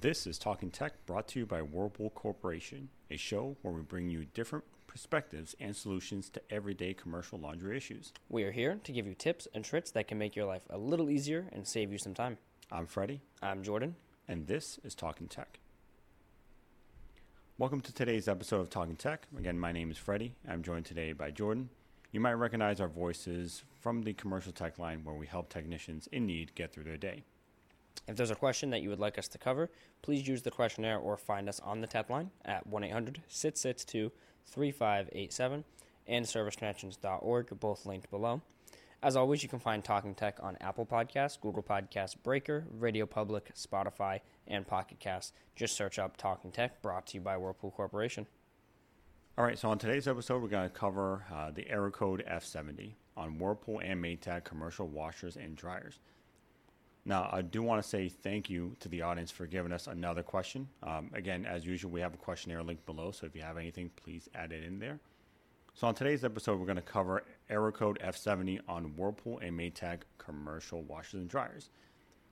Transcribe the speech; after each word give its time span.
This 0.00 0.26
is 0.26 0.38
Talking 0.38 0.70
Tech 0.70 0.94
brought 1.04 1.28
to 1.28 1.40
you 1.40 1.44
by 1.46 1.60
Whirlpool 1.60 2.08
Corporation, 2.10 2.88
a 3.10 3.18
show 3.18 3.56
where 3.60 3.74
we 3.74 3.82
bring 3.82 4.08
you 4.08 4.24
different 4.24 4.64
perspectives 4.86 5.54
and 5.60 5.76
solutions 5.76 6.30
to 6.30 6.40
everyday 6.50 6.94
commercial 6.94 7.38
laundry 7.38 7.76
issues. 7.76 8.14
We 8.30 8.44
are 8.44 8.50
here 8.50 8.80
to 8.82 8.92
give 8.92 9.06
you 9.06 9.14
tips 9.14 9.46
and 9.52 9.62
tricks 9.62 9.90
that 9.90 10.08
can 10.08 10.16
make 10.16 10.34
your 10.34 10.46
life 10.46 10.62
a 10.70 10.78
little 10.78 11.10
easier 11.10 11.48
and 11.52 11.66
save 11.66 11.92
you 11.92 11.98
some 11.98 12.14
time. 12.14 12.38
I'm 12.72 12.86
Freddie, 12.86 13.20
I'm 13.42 13.62
Jordan. 13.62 13.94
and 14.26 14.46
this 14.46 14.78
is 14.84 14.94
Talking 14.94 15.28
Tech. 15.28 15.58
Welcome 17.58 17.82
to 17.82 17.92
today's 17.92 18.26
episode 18.26 18.60
of 18.60 18.70
Talking 18.70 18.96
Tech. 18.96 19.26
Again, 19.36 19.58
my 19.58 19.70
name 19.70 19.90
is 19.90 19.98
Freddie. 19.98 20.34
I'm 20.48 20.62
joined 20.62 20.86
today 20.86 21.12
by 21.12 21.30
Jordan. 21.30 21.68
You 22.10 22.20
might 22.20 22.32
recognize 22.32 22.80
our 22.80 22.88
voices 22.88 23.64
from 23.80 24.02
the 24.02 24.14
commercial 24.14 24.52
tech 24.52 24.78
line 24.78 25.04
where 25.04 25.14
we 25.14 25.26
help 25.26 25.50
technicians 25.50 26.06
in 26.10 26.24
need 26.24 26.54
get 26.54 26.72
through 26.72 26.84
their 26.84 26.96
day. 26.96 27.24
If 28.08 28.16
there's 28.16 28.30
a 28.30 28.36
question 28.36 28.70
that 28.70 28.82
you 28.82 28.88
would 28.88 28.98
like 28.98 29.18
us 29.18 29.28
to 29.28 29.38
cover, 29.38 29.70
please 30.02 30.26
use 30.26 30.42
the 30.42 30.50
questionnaire 30.50 30.98
or 30.98 31.16
find 31.16 31.48
us 31.48 31.60
on 31.60 31.80
the 31.80 31.86
tech 31.86 32.10
line 32.10 32.30
at 32.44 32.66
1 32.66 32.84
800 32.84 33.22
662 33.28 34.10
3587 34.46 35.64
and 36.06 36.24
serviceconnections.org, 36.24 37.60
both 37.60 37.86
linked 37.86 38.10
below. 38.10 38.42
As 39.02 39.16
always, 39.16 39.42
you 39.42 39.48
can 39.48 39.58
find 39.58 39.82
Talking 39.82 40.14
Tech 40.14 40.38
on 40.42 40.58
Apple 40.60 40.84
Podcasts, 40.84 41.40
Google 41.40 41.62
Podcasts, 41.62 42.14
Breaker, 42.22 42.66
Radio 42.70 43.06
Public, 43.06 43.54
Spotify, 43.54 44.20
and 44.46 44.66
Pocket 44.66 44.98
Casts. 44.98 45.32
Just 45.56 45.74
search 45.74 45.98
up 45.98 46.18
Talking 46.18 46.50
Tech, 46.50 46.82
brought 46.82 47.06
to 47.06 47.14
you 47.14 47.22
by 47.22 47.38
Whirlpool 47.38 47.70
Corporation. 47.70 48.26
All 49.38 49.44
right, 49.44 49.58
so 49.58 49.70
on 49.70 49.78
today's 49.78 50.06
episode, 50.06 50.42
we're 50.42 50.48
going 50.48 50.68
to 50.68 50.74
cover 50.74 51.24
uh, 51.32 51.50
the 51.50 51.66
error 51.70 51.90
code 51.90 52.22
F70 52.30 52.92
on 53.16 53.38
Whirlpool 53.38 53.80
and 53.82 54.04
Maytag 54.04 54.44
commercial 54.44 54.86
washers 54.86 55.36
and 55.36 55.56
dryers. 55.56 55.98
Now, 57.04 57.28
I 57.32 57.42
do 57.42 57.62
want 57.62 57.82
to 57.82 57.88
say 57.88 58.08
thank 58.08 58.50
you 58.50 58.76
to 58.80 58.88
the 58.88 59.02
audience 59.02 59.30
for 59.30 59.46
giving 59.46 59.72
us 59.72 59.86
another 59.86 60.22
question. 60.22 60.68
Um, 60.82 61.10
again, 61.14 61.46
as 61.46 61.64
usual, 61.64 61.90
we 61.90 62.00
have 62.00 62.12
a 62.12 62.18
questionnaire 62.18 62.62
link 62.62 62.84
below, 62.84 63.10
so 63.10 63.26
if 63.26 63.34
you 63.34 63.42
have 63.42 63.56
anything, 63.56 63.90
please 63.96 64.28
add 64.34 64.52
it 64.52 64.62
in 64.62 64.78
there. 64.78 65.00
So, 65.74 65.86
on 65.86 65.94
today's 65.94 66.24
episode, 66.24 66.58
we're 66.58 66.66
going 66.66 66.76
to 66.76 66.82
cover 66.82 67.24
error 67.48 67.72
code 67.72 67.98
F70 68.04 68.60
on 68.68 68.96
Whirlpool 68.96 69.38
and 69.38 69.58
Maytag 69.58 70.00
commercial 70.18 70.82
washers 70.82 71.20
and 71.20 71.28
dryers. 71.28 71.70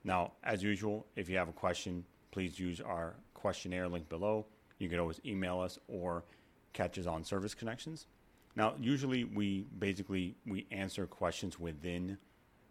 Now, 0.05 0.33
as 0.45 0.63
usual, 0.63 1.07
if 1.17 1.29
you 1.31 1.39
have 1.39 1.49
a 1.49 1.53
question, 1.53 2.05
please 2.31 2.59
use 2.59 2.81
our 2.81 3.15
questionnaire 3.35 3.89
link 3.89 4.09
below. 4.09 4.47
You 4.79 4.89
can 4.89 4.99
always 4.99 5.21
email 5.25 5.61
us 5.61 5.79
or 5.89 6.25
catch 6.73 6.99
us 6.99 7.07
on 7.07 7.25
Service 7.25 7.55
Connections. 7.55 8.07
Now, 8.55 8.75
usually 8.79 9.25
we 9.25 9.67
basically 9.79 10.35
we 10.47 10.67
answer 10.71 11.07
questions 11.07 11.59
within 11.59 12.19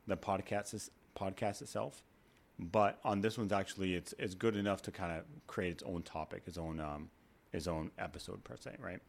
the 0.06 0.18
podcast 0.18 0.90
podcast 1.18 1.62
itself, 1.62 2.04
but 2.60 3.00
on 3.04 3.22
this 3.22 3.38
one's 3.38 3.52
actually 3.52 3.96
it's 3.96 4.14
it's 4.20 4.36
good 4.36 4.56
enough 4.56 4.82
to 4.84 4.92
kind 4.92 5.12
of 5.18 5.24
create 5.48 5.72
its 5.72 5.84
own 5.84 6.04
topic, 6.04 6.44
its 6.46 6.58
own 6.58 6.80
um, 6.80 7.10
its 7.52 7.68
own 7.68 7.92
episode 7.98 8.44
per 8.44 8.56
se, 8.58 8.76
right? 8.80 9.00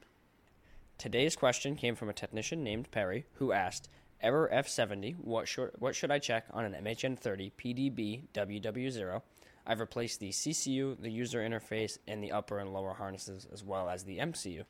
Today's 0.99 1.37
question 1.37 1.77
came 1.77 1.95
from 1.95 2.09
a 2.09 2.13
technician 2.13 2.65
named 2.65 2.91
Perry 2.91 3.25
who 3.35 3.53
asked, 3.53 3.89
Error 4.21 4.51
F70, 4.53 5.17
what 5.21 5.47
should, 5.47 5.71
what 5.79 5.95
should 5.95 6.11
I 6.11 6.19
check 6.19 6.47
on 6.51 6.65
an 6.65 6.73
MHN30 6.85 7.53
PDB 7.53 8.23
WW0? 8.35 9.23
I've 9.65 9.79
replaced 9.79 10.19
the 10.19 10.31
CCU, 10.31 11.01
the 11.01 11.11
user 11.11 11.39
interface, 11.39 11.99
and 12.09 12.25
the 12.25 12.33
upper 12.33 12.59
and 12.59 12.73
lower 12.73 12.95
harnesses, 12.95 13.47
as 13.53 13.63
well 13.63 13.89
as 13.89 14.03
the 14.03 14.19
MCU. 14.19 14.65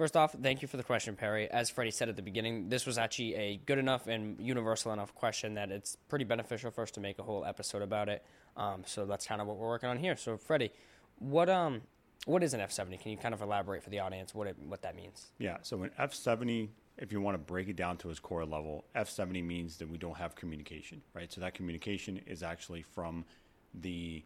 First 0.00 0.16
off, 0.16 0.32
thank 0.32 0.62
you 0.62 0.66
for 0.68 0.78
the 0.78 0.82
question, 0.82 1.14
Perry. 1.14 1.46
As 1.50 1.68
Freddie 1.68 1.90
said 1.90 2.08
at 2.08 2.16
the 2.16 2.22
beginning, 2.22 2.70
this 2.70 2.86
was 2.86 2.96
actually 2.96 3.34
a 3.34 3.58
good 3.66 3.76
enough 3.76 4.06
and 4.06 4.40
universal 4.40 4.94
enough 4.94 5.14
question 5.14 5.52
that 5.56 5.70
it's 5.70 5.94
pretty 6.08 6.24
beneficial 6.24 6.70
for 6.70 6.80
us 6.80 6.90
to 6.92 7.00
make 7.00 7.18
a 7.18 7.22
whole 7.22 7.44
episode 7.44 7.82
about 7.82 8.08
it. 8.08 8.24
Um, 8.56 8.82
so 8.86 9.04
that's 9.04 9.26
kind 9.26 9.42
of 9.42 9.46
what 9.46 9.58
we're 9.58 9.68
working 9.68 9.90
on 9.90 9.98
here. 9.98 10.16
So, 10.16 10.38
Freddie, 10.38 10.72
what 11.18 11.50
um, 11.50 11.82
what 12.24 12.42
is 12.42 12.54
an 12.54 12.60
F70? 12.60 12.98
Can 12.98 13.10
you 13.10 13.18
kind 13.18 13.34
of 13.34 13.42
elaborate 13.42 13.82
for 13.82 13.90
the 13.90 13.98
audience 13.98 14.34
what 14.34 14.46
it, 14.46 14.56
what 14.58 14.80
that 14.80 14.96
means? 14.96 15.32
Yeah. 15.36 15.58
So 15.60 15.82
an 15.82 15.90
F70, 16.00 16.70
if 16.96 17.12
you 17.12 17.20
want 17.20 17.34
to 17.34 17.38
break 17.38 17.68
it 17.68 17.76
down 17.76 17.98
to 17.98 18.08
its 18.08 18.20
core 18.20 18.46
level, 18.46 18.86
F70 18.96 19.44
means 19.44 19.76
that 19.76 19.90
we 19.90 19.98
don't 19.98 20.16
have 20.16 20.34
communication, 20.34 21.02
right? 21.12 21.30
So 21.30 21.42
that 21.42 21.52
communication 21.52 22.22
is 22.26 22.42
actually 22.42 22.80
from 22.80 23.26
the 23.74 24.24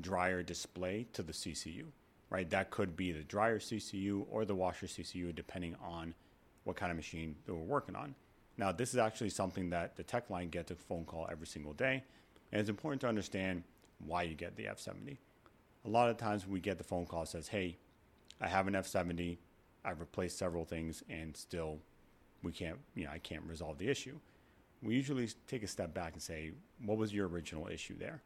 dryer 0.00 0.42
display 0.42 1.08
to 1.12 1.22
the 1.22 1.34
CCU, 1.34 1.88
right? 2.30 2.48
That 2.48 2.70
could 2.70 2.96
be 2.96 3.12
the 3.12 3.24
dryer 3.24 3.58
CCU 3.58 4.24
or 4.30 4.44
the 4.44 4.54
washer 4.54 4.86
CCU, 4.86 5.34
depending 5.34 5.76
on 5.84 6.14
what 6.64 6.76
kind 6.76 6.90
of 6.90 6.96
machine 6.96 7.34
that 7.44 7.54
we're 7.54 7.60
working 7.60 7.96
on. 7.96 8.14
Now, 8.56 8.72
this 8.72 8.90
is 8.90 8.98
actually 8.98 9.30
something 9.30 9.70
that 9.70 9.96
the 9.96 10.02
tech 10.02 10.30
line 10.30 10.48
gets 10.48 10.70
a 10.70 10.76
phone 10.76 11.04
call 11.04 11.28
every 11.30 11.46
single 11.46 11.72
day, 11.72 12.04
and 12.52 12.60
it's 12.60 12.70
important 12.70 13.00
to 13.02 13.08
understand 13.08 13.64
why 14.06 14.22
you 14.22 14.34
get 14.34 14.56
the 14.56 14.64
F70. 14.64 15.16
A 15.84 15.88
lot 15.88 16.08
of 16.08 16.16
times 16.18 16.46
we 16.46 16.60
get 16.60 16.78
the 16.78 16.84
phone 16.84 17.06
call 17.06 17.26
says, 17.26 17.48
"Hey, 17.48 17.78
I 18.40 18.48
have 18.48 18.68
an 18.68 18.74
F70. 18.74 19.38
I've 19.84 20.00
replaced 20.00 20.38
several 20.38 20.64
things, 20.64 21.02
and 21.08 21.34
still, 21.36 21.80
we 22.42 22.52
can't. 22.52 22.78
You 22.94 23.04
know, 23.04 23.10
I 23.10 23.18
can't 23.18 23.44
resolve 23.44 23.78
the 23.78 23.88
issue." 23.88 24.18
We 24.82 24.94
usually 24.94 25.28
take 25.46 25.62
a 25.62 25.66
step 25.66 25.94
back 25.94 26.12
and 26.12 26.22
say, 26.22 26.52
"What 26.84 26.98
was 26.98 27.14
your 27.14 27.28
original 27.28 27.66
issue 27.68 27.96
there?" 27.96 28.22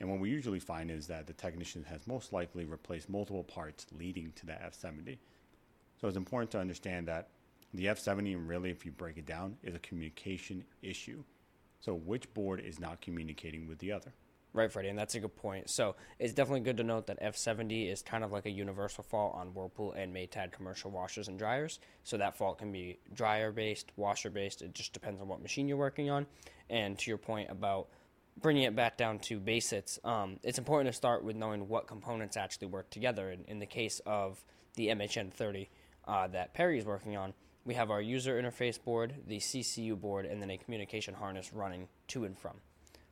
And 0.00 0.10
what 0.10 0.18
we 0.18 0.30
usually 0.30 0.60
find 0.60 0.90
is 0.90 1.06
that 1.08 1.26
the 1.26 1.34
technician 1.34 1.84
has 1.84 2.06
most 2.06 2.32
likely 2.32 2.64
replaced 2.64 3.10
multiple 3.10 3.44
parts 3.44 3.86
leading 3.98 4.32
to 4.36 4.46
the 4.46 4.52
F70. 4.52 5.18
So 6.00 6.08
it's 6.08 6.16
important 6.16 6.50
to 6.52 6.58
understand 6.58 7.06
that 7.08 7.28
the 7.74 7.84
F70, 7.84 8.34
and 8.34 8.48
really, 8.48 8.70
if 8.70 8.84
you 8.84 8.92
break 8.92 9.18
it 9.18 9.26
down, 9.26 9.56
is 9.62 9.74
a 9.74 9.78
communication 9.78 10.64
issue. 10.82 11.22
So 11.80 11.94
which 11.94 12.32
board 12.34 12.60
is 12.60 12.80
not 12.80 13.00
communicating 13.00 13.68
with 13.68 13.78
the 13.78 13.92
other? 13.92 14.12
Right, 14.52 14.72
Freddie, 14.72 14.88
and 14.88 14.98
that's 14.98 15.14
a 15.14 15.20
good 15.20 15.36
point. 15.36 15.70
So 15.70 15.94
it's 16.18 16.32
definitely 16.32 16.62
good 16.62 16.78
to 16.78 16.82
note 16.82 17.06
that 17.06 17.22
F70 17.22 17.92
is 17.92 18.02
kind 18.02 18.24
of 18.24 18.32
like 18.32 18.46
a 18.46 18.50
universal 18.50 19.04
fault 19.04 19.34
on 19.36 19.54
Whirlpool 19.54 19.92
and 19.92 20.12
Maytag 20.12 20.50
commercial 20.50 20.90
washers 20.90 21.28
and 21.28 21.38
dryers. 21.38 21.78
So 22.02 22.16
that 22.16 22.36
fault 22.36 22.58
can 22.58 22.72
be 22.72 22.98
dryer 23.14 23.52
based, 23.52 23.92
washer 23.94 24.28
based. 24.28 24.60
It 24.62 24.74
just 24.74 24.92
depends 24.92 25.20
on 25.20 25.28
what 25.28 25.40
machine 25.40 25.68
you're 25.68 25.76
working 25.76 26.10
on. 26.10 26.26
And 26.68 26.98
to 26.98 27.10
your 27.10 27.18
point 27.18 27.48
about 27.50 27.88
bringing 28.40 28.64
it 28.64 28.74
back 28.74 28.96
down 28.96 29.18
to 29.20 29.38
basics, 29.38 29.98
um, 30.04 30.38
it's 30.42 30.58
important 30.58 30.88
to 30.92 30.96
start 30.96 31.24
with 31.24 31.36
knowing 31.36 31.68
what 31.68 31.86
components 31.86 32.36
actually 32.36 32.68
work 32.68 32.90
together. 32.90 33.30
In, 33.30 33.44
in 33.46 33.58
the 33.58 33.66
case 33.66 34.00
of 34.06 34.42
the 34.74 34.88
MHN30 34.88 35.68
uh, 36.06 36.28
that 36.28 36.54
Perry 36.54 36.78
is 36.78 36.84
working 36.84 37.16
on, 37.16 37.34
we 37.64 37.74
have 37.74 37.90
our 37.90 38.00
user 38.00 38.40
interface 38.40 38.82
board, 38.82 39.14
the 39.26 39.38
CCU 39.38 40.00
board, 40.00 40.24
and 40.24 40.40
then 40.40 40.50
a 40.50 40.56
communication 40.56 41.14
harness 41.14 41.52
running 41.52 41.88
to 42.08 42.24
and 42.24 42.38
from. 42.38 42.56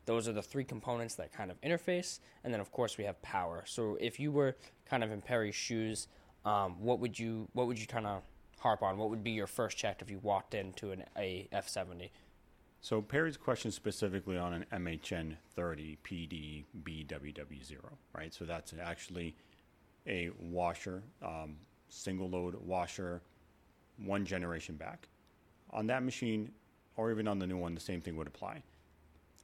Those 0.06 0.26
are 0.26 0.32
the 0.32 0.42
three 0.42 0.64
components 0.64 1.16
that 1.16 1.32
kind 1.32 1.50
of 1.50 1.60
interface, 1.60 2.20
and 2.42 2.52
then 2.52 2.60
of 2.60 2.72
course 2.72 2.96
we 2.96 3.04
have 3.04 3.20
power. 3.20 3.62
So 3.66 3.98
if 4.00 4.18
you 4.18 4.32
were 4.32 4.56
kind 4.88 5.04
of 5.04 5.12
in 5.12 5.20
Perry's 5.20 5.54
shoes, 5.54 6.08
um, 6.46 6.80
what 6.80 6.98
would 7.00 7.18
you 7.18 7.48
what 7.52 7.66
would 7.66 7.78
you 7.78 7.86
kind 7.86 8.06
of 8.06 8.22
harp 8.58 8.82
on? 8.82 8.96
What 8.96 9.10
would 9.10 9.22
be 9.22 9.32
your 9.32 9.46
first 9.46 9.76
check 9.76 10.00
if 10.00 10.10
you 10.10 10.18
walked 10.20 10.54
into 10.54 10.92
an 10.92 11.04
a 11.16 11.46
F70? 11.52 12.08
So 12.80 13.02
Perry's 13.02 13.36
question 13.36 13.70
specifically 13.70 14.38
on 14.38 14.52
an 14.52 14.64
MHN 14.72 15.36
30 15.54 15.98
PD 16.04 16.64
BWW0, 16.82 17.76
right? 18.14 18.32
So 18.32 18.44
that's 18.44 18.72
actually 18.80 19.34
a 20.06 20.30
washer, 20.38 21.02
um, 21.22 21.56
single 21.88 22.30
load 22.30 22.54
washer, 22.54 23.20
one 23.98 24.24
generation 24.24 24.76
back. 24.76 25.08
On 25.70 25.86
that 25.88 26.02
machine, 26.02 26.52
or 26.96 27.10
even 27.10 27.28
on 27.28 27.38
the 27.38 27.46
new 27.46 27.58
one, 27.58 27.74
the 27.74 27.80
same 27.80 28.00
thing 28.00 28.16
would 28.16 28.26
apply. 28.26 28.62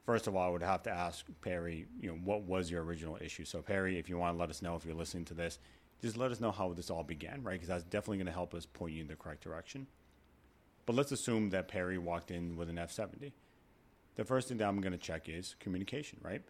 First 0.07 0.27
of 0.27 0.37
all, 0.37 0.47
I 0.47 0.51
would 0.51 0.63
have 0.63 0.83
to 0.85 0.91
ask 0.91 1.27
Perry, 1.41 1.87
you 2.01 2.11
know, 2.11 2.17
what 2.25 2.43
was 2.43 2.71
your 2.71 2.85
original 2.85 3.19
issue? 3.21 3.45
So 3.45 3.63
Perry, 3.63 3.99
if 3.99 4.09
you 4.09 4.19
want 4.19 4.35
to 4.35 4.39
let 4.41 4.51
us 4.51 4.63
know 4.63 4.77
if 4.77 4.85
you're 4.85 4.95
listening 4.95 5.25
to 5.27 5.35
this, 5.35 5.59
just 6.01 6.17
let 6.17 6.31
us 6.31 6.41
know 6.41 6.51
how 6.51 6.73
this 6.73 6.91
all 6.91 7.03
began, 7.03 7.43
right? 7.43 7.55
Because 7.55 7.69
that's 7.69 7.85
definitely 7.85 8.19
going 8.19 8.27
to 8.27 8.33
help 8.33 8.55
us 8.55 8.67
point 8.67 8.95
you 8.95 9.01
in 9.03 9.09
the 9.09 9.17
correct 9.17 9.43
direction. 9.43 9.87
But 10.87 10.97
let's 10.97 11.13
assume 11.13 11.51
that 11.51 11.69
Perry 11.69 11.99
walked 11.99 12.31
in 12.31 12.57
with 12.57 12.69
an 12.69 12.77
F70. 12.77 13.33
The 14.17 14.25
first 14.25 14.49
thing 14.49 14.59
that 14.59 14.69
I'm 14.69 14.81
going 14.81 14.93
to 14.93 14.99
check 14.99 15.29
is 15.29 15.57
communication, 15.59 16.19
right? 16.23 16.43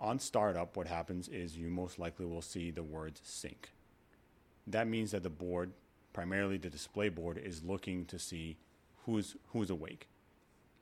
On 0.00 0.18
startup, 0.18 0.76
what 0.76 0.86
happens 0.86 1.28
is 1.28 1.56
you 1.56 1.68
most 1.68 1.98
likely 1.98 2.26
will 2.26 2.42
see 2.42 2.70
the 2.70 2.82
words 2.82 3.20
sync. 3.24 3.70
That 4.66 4.88
means 4.88 5.12
that 5.12 5.22
the 5.22 5.30
board, 5.30 5.72
primarily 6.12 6.58
the 6.58 6.68
display 6.68 7.08
board, 7.08 7.38
is 7.38 7.62
looking 7.62 8.04
to 8.06 8.18
see 8.18 8.56
who's 9.04 9.36
who's 9.52 9.70
awake. 9.70 10.08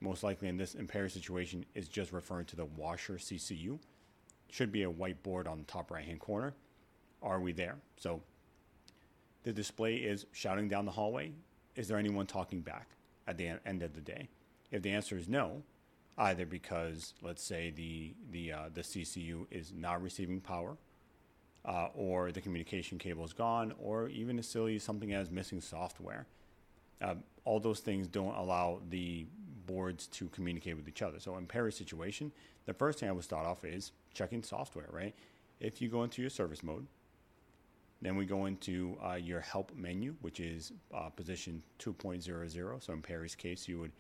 Most 0.01 0.23
likely 0.23 0.49
in 0.49 0.57
this 0.57 0.75
in 0.75 0.87
Perry's 0.87 1.13
situation 1.13 1.65
is 1.75 1.89
just 1.89 2.13
referring 2.13 2.47
to 2.47 2.57
the 2.57 2.65
washer 2.65 3.15
CCU. 3.15 3.79
Should 4.51 4.73
be 4.73 4.83
a 4.83 4.91
white 4.91 5.23
board 5.23 5.47
on 5.47 5.59
the 5.59 5.65
top 5.65 5.91
right 5.91 6.05
hand 6.05 6.21
corner. 6.21 6.55
Are 7.23 7.41
we 7.41 7.53
there? 7.53 7.77
So 7.97 8.23
the 9.43 9.53
display 9.53 9.97
is 9.97 10.27
shouting 10.33 10.69
down 10.69 10.87
the 10.87 10.93
hallway. 10.93 11.33
Is 11.77 11.89
there 11.89 11.99
anyone 11.99 12.27
talking 12.27 12.61
back 12.61 12.89
at 13.27 13.37
the 13.37 13.53
end 13.67 13.83
of 13.83 13.95
the 13.95 14.01
day? 14.01 14.29
If 14.71 14.83
the 14.83 14.91
answer 14.91 15.17
is 15.17 15.29
no, 15.29 15.63
either 16.17 16.47
because 16.47 17.15
let's 17.23 17.43
say 17.43 17.71
the 17.71 18.15
the 18.31 18.53
uh, 18.53 18.69
the 18.73 18.83
CCU 18.83 19.47
is 19.51 19.73
not 19.77 20.03
receiving 20.03 20.41
power, 20.41 20.77
uh, 21.65 21.89
or 21.95 22.33
the 22.33 22.41
communication 22.41 22.99
cable 22.99 23.25
is 23.25 23.33
gone, 23.33 23.75
or 23.79 24.09
even 24.09 24.39
as 24.39 24.49
silly 24.49 24.77
as 24.77 24.83
something 24.83 25.13
as 25.13 25.31
missing 25.31 25.61
software. 25.61 26.27
Uh, 27.03 27.15
all 27.45 27.61
those 27.61 27.81
things 27.81 28.07
don't 28.07 28.35
allow 28.37 28.81
the 28.89 29.27
boards 29.67 30.07
to 30.07 30.29
communicate 30.29 30.77
with 30.77 30.89
each 30.89 31.03
other. 31.03 31.19
So 31.19 31.37
in 31.37 31.47
Perry's 31.47 31.77
situation, 31.77 32.33
the 32.67 32.73
first 32.73 33.01
thing 33.01 33.09
I 33.09 33.13
would 33.13 33.25
start 33.25 33.47
off 33.47 33.65
is 33.65 33.93
checking 34.15 34.43
software. 34.43 34.89
Right? 34.91 35.15
if 35.61 35.81
you 35.81 35.89
go 35.89 36.03
into 36.03 36.21
your 36.21 36.31
service 36.31 36.63
mode, 36.63 36.87
then 38.05 38.17
we 38.17 38.27
go 38.27 38.45
into 38.45 38.99
uh, 39.03 39.15
your 39.15 39.41
help 39.41 39.73
menu, 39.75 40.15
which 40.21 40.39
is 40.39 40.73
uh, 40.95 41.09
position 41.09 41.63
2.00. 41.79 42.83
So 42.83 42.93
in 42.93 43.01
Perry's 43.01 43.35
case, 43.35 43.67
you 43.67 43.79
would 43.79 43.93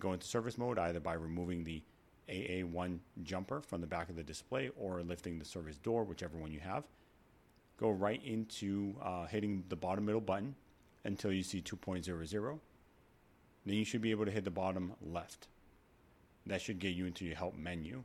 go 0.00 0.12
into 0.12 0.26
service 0.26 0.58
mode 0.58 0.76
either 0.76 0.98
by 0.98 1.12
removing 1.12 1.62
the 1.62 1.80
AA1 2.28 2.98
jumper 3.22 3.60
from 3.60 3.80
the 3.80 3.86
back 3.86 4.08
of 4.08 4.16
the 4.16 4.24
display 4.24 4.70
or 4.76 5.04
lifting 5.04 5.38
the 5.38 5.44
service 5.44 5.78
door, 5.78 6.02
whichever 6.02 6.36
one 6.36 6.50
you 6.50 6.58
have. 6.58 6.82
Go 7.78 7.90
right 7.90 8.20
into 8.24 8.96
uh, 9.00 9.26
hitting 9.26 9.62
the 9.68 9.76
bottom 9.76 10.04
middle 10.04 10.20
button 10.20 10.56
until 11.04 11.32
you 11.32 11.44
see 11.44 11.60
2.00. 11.60 12.58
Then 13.66 13.76
you 13.76 13.84
should 13.84 14.02
be 14.02 14.10
able 14.10 14.24
to 14.24 14.32
hit 14.32 14.42
the 14.42 14.50
bottom 14.50 14.94
left. 15.00 15.46
That 16.46 16.60
should 16.60 16.80
get 16.80 16.94
you 16.94 17.06
into 17.06 17.24
your 17.24 17.36
help 17.36 17.56
menu. 17.56 18.02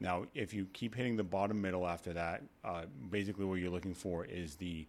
Now, 0.00 0.24
if 0.34 0.54
you 0.54 0.66
keep 0.72 0.94
hitting 0.94 1.16
the 1.16 1.24
bottom 1.24 1.60
middle 1.60 1.86
after 1.86 2.12
that, 2.12 2.42
uh, 2.64 2.82
basically 3.10 3.44
what 3.44 3.56
you're 3.56 3.70
looking 3.70 3.94
for 3.94 4.24
is 4.24 4.54
the 4.54 4.86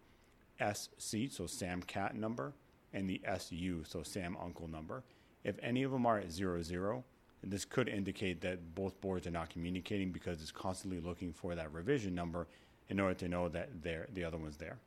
SC, 0.60 1.30
so 1.30 1.46
Sam 1.46 1.82
Cat 1.82 2.14
number, 2.14 2.52
and 2.92 3.08
the 3.08 3.20
SU, 3.24 3.84
so 3.86 4.02
Sam 4.02 4.36
Uncle 4.42 4.68
number. 4.68 5.02
If 5.42 5.56
any 5.62 5.82
of 5.82 5.90
them 5.90 6.06
are 6.06 6.18
at 6.18 6.30
zero 6.30 6.62
zero, 6.62 7.04
this 7.42 7.64
could 7.64 7.88
indicate 7.88 8.40
that 8.42 8.74
both 8.74 9.00
boards 9.00 9.26
are 9.26 9.30
not 9.30 9.50
communicating 9.50 10.12
because 10.12 10.42
it's 10.42 10.52
constantly 10.52 11.00
looking 11.00 11.32
for 11.32 11.54
that 11.54 11.72
revision 11.72 12.14
number 12.14 12.46
in 12.88 13.00
order 13.00 13.14
to 13.14 13.28
know 13.28 13.48
that 13.48 13.82
the 13.82 14.24
other 14.24 14.36
one's 14.36 14.58
there. 14.58 14.78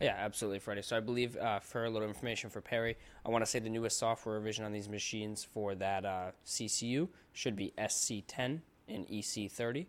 Yeah, 0.00 0.16
absolutely, 0.18 0.58
Freddie. 0.58 0.82
So 0.82 0.96
I 0.96 1.00
believe 1.00 1.36
uh, 1.36 1.60
for 1.60 1.84
a 1.84 1.90
little 1.90 2.08
information 2.08 2.50
for 2.50 2.60
Perry, 2.60 2.96
I 3.24 3.30
want 3.30 3.44
to 3.44 3.50
say 3.50 3.58
the 3.60 3.70
newest 3.70 3.98
software 3.98 4.36
revision 4.36 4.64
on 4.64 4.72
these 4.72 4.88
machines 4.88 5.44
for 5.44 5.74
that 5.76 6.04
uh, 6.04 6.30
CCU 6.44 7.08
should 7.32 7.56
be 7.56 7.72
SC10 7.78 8.60
and 8.88 9.06
EC30. 9.08 9.86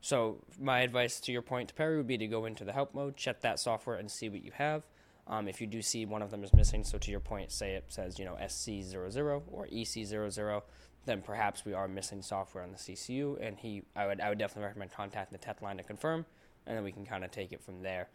So 0.00 0.42
my 0.58 0.80
advice 0.80 1.20
to 1.20 1.32
your 1.32 1.42
point 1.42 1.68
to 1.68 1.74
Perry 1.74 1.96
would 1.96 2.06
be 2.06 2.18
to 2.18 2.26
go 2.26 2.46
into 2.46 2.64
the 2.64 2.72
help 2.72 2.94
mode, 2.94 3.16
check 3.16 3.40
that 3.42 3.60
software, 3.60 3.96
and 3.96 4.10
see 4.10 4.28
what 4.28 4.42
you 4.42 4.52
have. 4.54 4.82
Um, 5.26 5.46
if 5.46 5.60
you 5.60 5.66
do 5.66 5.82
see 5.82 6.06
one 6.06 6.22
of 6.22 6.30
them 6.30 6.42
is 6.42 6.52
missing, 6.52 6.82
so 6.84 6.98
to 6.98 7.10
your 7.10 7.20
point, 7.20 7.52
say 7.52 7.74
it 7.74 7.84
says 7.88 8.18
you 8.18 8.24
know 8.24 8.36
SC00 8.42 9.42
or 9.48 9.66
EC00, 9.66 10.62
then 11.04 11.22
perhaps 11.22 11.64
we 11.64 11.72
are 11.72 11.86
missing 11.86 12.22
software 12.22 12.64
on 12.64 12.72
the 12.72 12.78
CCU, 12.78 13.38
and 13.40 13.58
he 13.58 13.82
I 13.94 14.06
would 14.06 14.20
I 14.20 14.30
would 14.30 14.38
definitely 14.38 14.66
recommend 14.66 14.92
contacting 14.92 15.38
the 15.38 15.44
tech 15.44 15.62
line 15.62 15.76
to 15.76 15.82
confirm, 15.82 16.24
and 16.66 16.76
then 16.76 16.82
we 16.82 16.92
can 16.92 17.04
kind 17.04 17.24
of 17.24 17.30
take 17.30 17.52
it 17.52 17.62
from 17.62 17.82
there. 17.82 18.08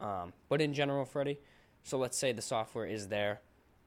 Um, 0.00 0.32
but 0.48 0.60
in 0.60 0.72
general, 0.72 1.04
Freddie, 1.04 1.40
so 1.82 1.98
let's 1.98 2.16
say 2.16 2.32
the 2.32 2.42
software 2.42 2.86
is 2.86 3.08
there, 3.08 3.40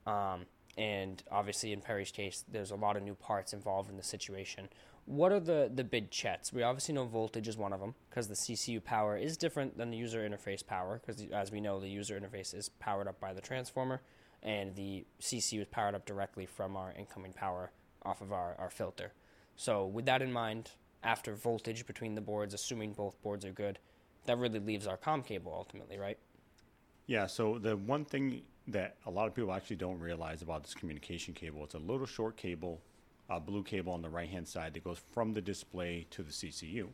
um, 0.06 0.46
and 0.78 1.24
obviously 1.32 1.72
in 1.72 1.82
Perry's 1.82 2.12
case, 2.12 2.44
there's 2.52 2.72
a 2.72 2.76
lot 2.76 2.98
of 2.98 3.04
new 3.04 3.16
parts 3.16 3.54
involved 3.54 3.90
in 3.90 3.98
the 3.98 4.04
situation 4.04 4.68
what 5.06 5.32
are 5.32 5.40
the, 5.40 5.70
the 5.74 5.84
big 5.84 6.12
checks? 6.12 6.54
We 6.54 6.64
obviously 6.64 6.96
know 6.96 7.06
voltage 7.06 7.48
is 7.48 7.58
one 7.58 7.74
of 7.74 7.80
them 7.80 7.96
because 8.10 8.28
the 8.28 8.36
CCU 8.36 8.84
power 8.84 9.18
is 9.18 9.36
different 9.38 9.78
than 9.78 9.92
the 9.92 9.98
user 9.98 10.28
interface 10.28 10.66
power 10.66 11.02
because, 11.06 11.26
as 11.32 11.52
we 11.52 11.60
know, 11.60 11.80
the 11.80 11.90
user 11.90 12.20
interface 12.20 12.54
is 12.54 12.70
powered 12.70 13.08
up 13.08 13.20
by 13.20 13.34
the 13.34 13.42
transformer 13.42 14.02
and 14.42 14.76
the 14.76 15.06
CCU 15.22 15.62
is 15.62 15.68
powered 15.68 15.96
up 15.96 16.06
directly 16.06 16.46
from 16.46 16.78
our 16.78 16.94
incoming 16.98 17.34
power 17.34 17.72
off 18.04 18.22
of 18.22 18.32
our, 18.32 18.56
our 18.60 18.70
filter. 18.70 19.14
So, 19.56 19.86
with 19.86 20.06
that 20.06 20.22
in 20.22 20.32
mind, 20.32 20.72
after 21.04 21.36
voltage 21.36 21.86
between 21.86 22.16
the 22.16 22.22
boards, 22.22 22.54
assuming 22.54 22.94
both 22.94 23.22
boards 23.22 23.46
are 23.46 23.52
good, 23.52 23.80
that 24.26 24.38
really 24.38 24.60
leaves 24.60 24.88
our 24.88 24.98
COM 24.98 25.22
cable 25.22 25.54
ultimately, 25.54 25.98
right? 25.98 26.18
Yeah, 27.08 27.28
so 27.28 27.60
the 27.60 27.76
one 27.76 28.06
thing 28.06 28.44
that 28.68 28.96
a 29.06 29.12
lot 29.12 29.28
of 29.28 29.36
people 29.36 29.52
actually 29.52 29.76
don't 29.76 30.00
realize 30.00 30.42
about 30.42 30.64
this 30.64 30.74
communication 30.74 31.34
cable, 31.34 31.64
it's 31.66 31.74
a 31.74 31.80
little 31.80 32.06
short 32.06 32.38
cable 32.38 32.82
uh, 33.34 33.40
blue 33.40 33.64
cable 33.64 33.94
on 33.94 34.02
the 34.02 34.10
right 34.10 34.30
hand 34.30 34.48
side 34.48 34.74
that 34.74 34.84
goes 34.84 35.02
from 35.12 35.34
the 35.34 35.42
display 35.42 36.06
to 36.12 36.22
the 36.24 36.32
CCU. 36.32 36.88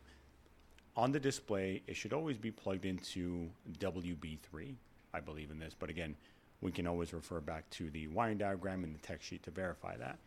On 0.95 1.11
the 1.11 1.19
display, 1.19 1.81
it 1.87 1.95
should 1.95 2.13
always 2.13 2.37
be 2.37 2.51
plugged 2.51 2.85
into 2.85 3.49
WB3. 3.79 4.75
I 5.13 5.19
believe 5.19 5.51
in 5.51 5.59
this, 5.59 5.75
but 5.77 5.89
again, 5.89 6.15
we 6.61 6.71
can 6.71 6.87
always 6.87 7.13
refer 7.13 7.39
back 7.39 7.69
to 7.71 7.89
the 7.89 8.07
wiring 8.07 8.37
diagram 8.37 8.83
in 8.83 8.93
the 8.93 8.99
tech 8.99 9.21
sheet 9.21 9.43
to 9.43 9.51
verify 9.51 9.97
that. 9.97 10.19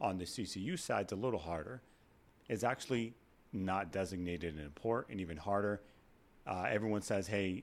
On 0.00 0.18
the 0.18 0.24
CCU 0.24 0.78
side, 0.78 1.02
it's 1.02 1.12
a 1.12 1.16
little 1.16 1.38
harder. 1.38 1.80
It's 2.48 2.64
actually 2.64 3.14
not 3.52 3.92
designated 3.92 4.58
in 4.58 4.66
a 4.66 4.70
port, 4.70 5.06
and 5.08 5.20
even 5.20 5.36
harder. 5.36 5.80
Uh, 6.46 6.66
everyone 6.68 7.00
says, 7.00 7.26
"Hey, 7.26 7.62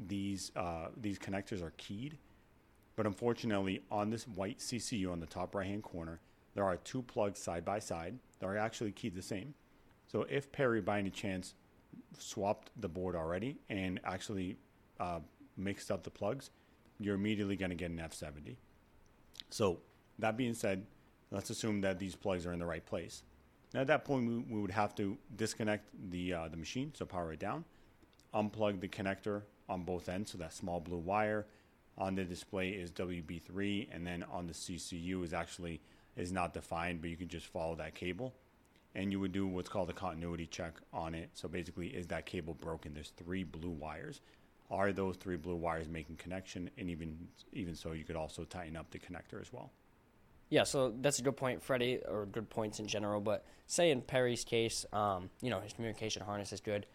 these 0.00 0.50
uh, 0.56 0.88
these 0.96 1.18
connectors 1.18 1.62
are 1.62 1.72
keyed," 1.76 2.16
but 2.96 3.06
unfortunately, 3.06 3.82
on 3.90 4.10
this 4.10 4.26
white 4.26 4.58
CCU 4.58 5.12
on 5.12 5.20
the 5.20 5.26
top 5.26 5.54
right 5.54 5.66
hand 5.66 5.82
corner, 5.82 6.20
there 6.56 6.64
are 6.64 6.78
two 6.78 7.02
plugs 7.02 7.38
side 7.38 7.66
by 7.66 7.78
side 7.78 8.18
that 8.40 8.46
are 8.46 8.56
actually 8.56 8.90
keyed 8.90 9.14
the 9.14 9.22
same. 9.22 9.52
So 10.08 10.26
if 10.28 10.50
Perry 10.50 10.80
by 10.80 10.98
any 10.98 11.10
chance 11.10 11.52
swapped 12.18 12.70
the 12.80 12.88
board 12.88 13.14
already 13.14 13.58
and 13.68 14.00
actually 14.04 14.56
uh, 14.98 15.20
mixed 15.58 15.90
up 15.90 16.02
the 16.02 16.10
plugs, 16.10 16.50
you're 16.98 17.14
immediately 17.14 17.56
going 17.56 17.68
to 17.68 17.76
get 17.76 17.90
an 17.90 17.98
F70. 17.98 18.56
So 19.50 19.80
that 20.18 20.38
being 20.38 20.54
said, 20.54 20.86
let's 21.30 21.50
assume 21.50 21.82
that 21.82 21.98
these 21.98 22.16
plugs 22.16 22.46
are 22.46 22.54
in 22.54 22.58
the 22.58 22.66
right 22.66 22.84
place. 22.84 23.22
Now 23.74 23.82
at 23.82 23.88
that 23.88 24.06
point, 24.06 24.26
we, 24.26 24.38
we 24.54 24.58
would 24.58 24.70
have 24.70 24.94
to 24.94 25.18
disconnect 25.36 25.90
the 26.10 26.32
uh, 26.32 26.48
the 26.48 26.56
machine, 26.56 26.90
so 26.96 27.04
power 27.04 27.34
it 27.34 27.38
down, 27.38 27.66
unplug 28.34 28.80
the 28.80 28.88
connector 28.88 29.42
on 29.68 29.82
both 29.82 30.08
ends, 30.08 30.32
so 30.32 30.38
that 30.38 30.54
small 30.54 30.80
blue 30.80 30.96
wire 30.96 31.44
on 31.98 32.14
the 32.14 32.24
display 32.24 32.70
is 32.70 32.90
WB3, 32.92 33.88
and 33.92 34.06
then 34.06 34.24
on 34.32 34.46
the 34.46 34.54
CCU 34.54 35.22
is 35.22 35.34
actually 35.34 35.82
is 36.16 36.32
not 36.32 36.54
defined, 36.54 37.00
but 37.00 37.10
you 37.10 37.16
can 37.16 37.28
just 37.28 37.46
follow 37.46 37.74
that 37.76 37.94
cable. 37.94 38.34
And 38.94 39.12
you 39.12 39.20
would 39.20 39.32
do 39.32 39.46
what's 39.46 39.68
called 39.68 39.90
a 39.90 39.92
continuity 39.92 40.46
check 40.46 40.74
on 40.92 41.14
it. 41.14 41.30
So 41.34 41.48
basically, 41.48 41.88
is 41.88 42.06
that 42.06 42.24
cable 42.24 42.54
broken? 42.54 42.94
There's 42.94 43.10
three 43.10 43.44
blue 43.44 43.70
wires. 43.70 44.22
Are 44.70 44.92
those 44.92 45.16
three 45.16 45.36
blue 45.36 45.56
wires 45.56 45.88
making 45.88 46.16
connection? 46.16 46.70
And 46.78 46.88
even 46.88 47.28
even 47.52 47.74
so, 47.74 47.92
you 47.92 48.04
could 48.04 48.16
also 48.16 48.44
tighten 48.44 48.76
up 48.76 48.90
the 48.90 48.98
connector 48.98 49.40
as 49.40 49.52
well. 49.52 49.70
Yeah, 50.48 50.62
so 50.62 50.94
that's 51.00 51.18
a 51.18 51.22
good 51.22 51.36
point, 51.36 51.62
Freddie, 51.62 52.00
or 52.08 52.24
good 52.24 52.48
points 52.48 52.78
in 52.78 52.86
general. 52.86 53.20
But 53.20 53.44
say 53.66 53.90
in 53.90 54.00
Perry's 54.00 54.44
case, 54.44 54.86
um, 54.92 55.28
you 55.42 55.50
know, 55.50 55.60
his 55.60 55.72
communication 55.72 56.22
harness 56.22 56.52
is 56.52 56.60
good. 56.60 56.86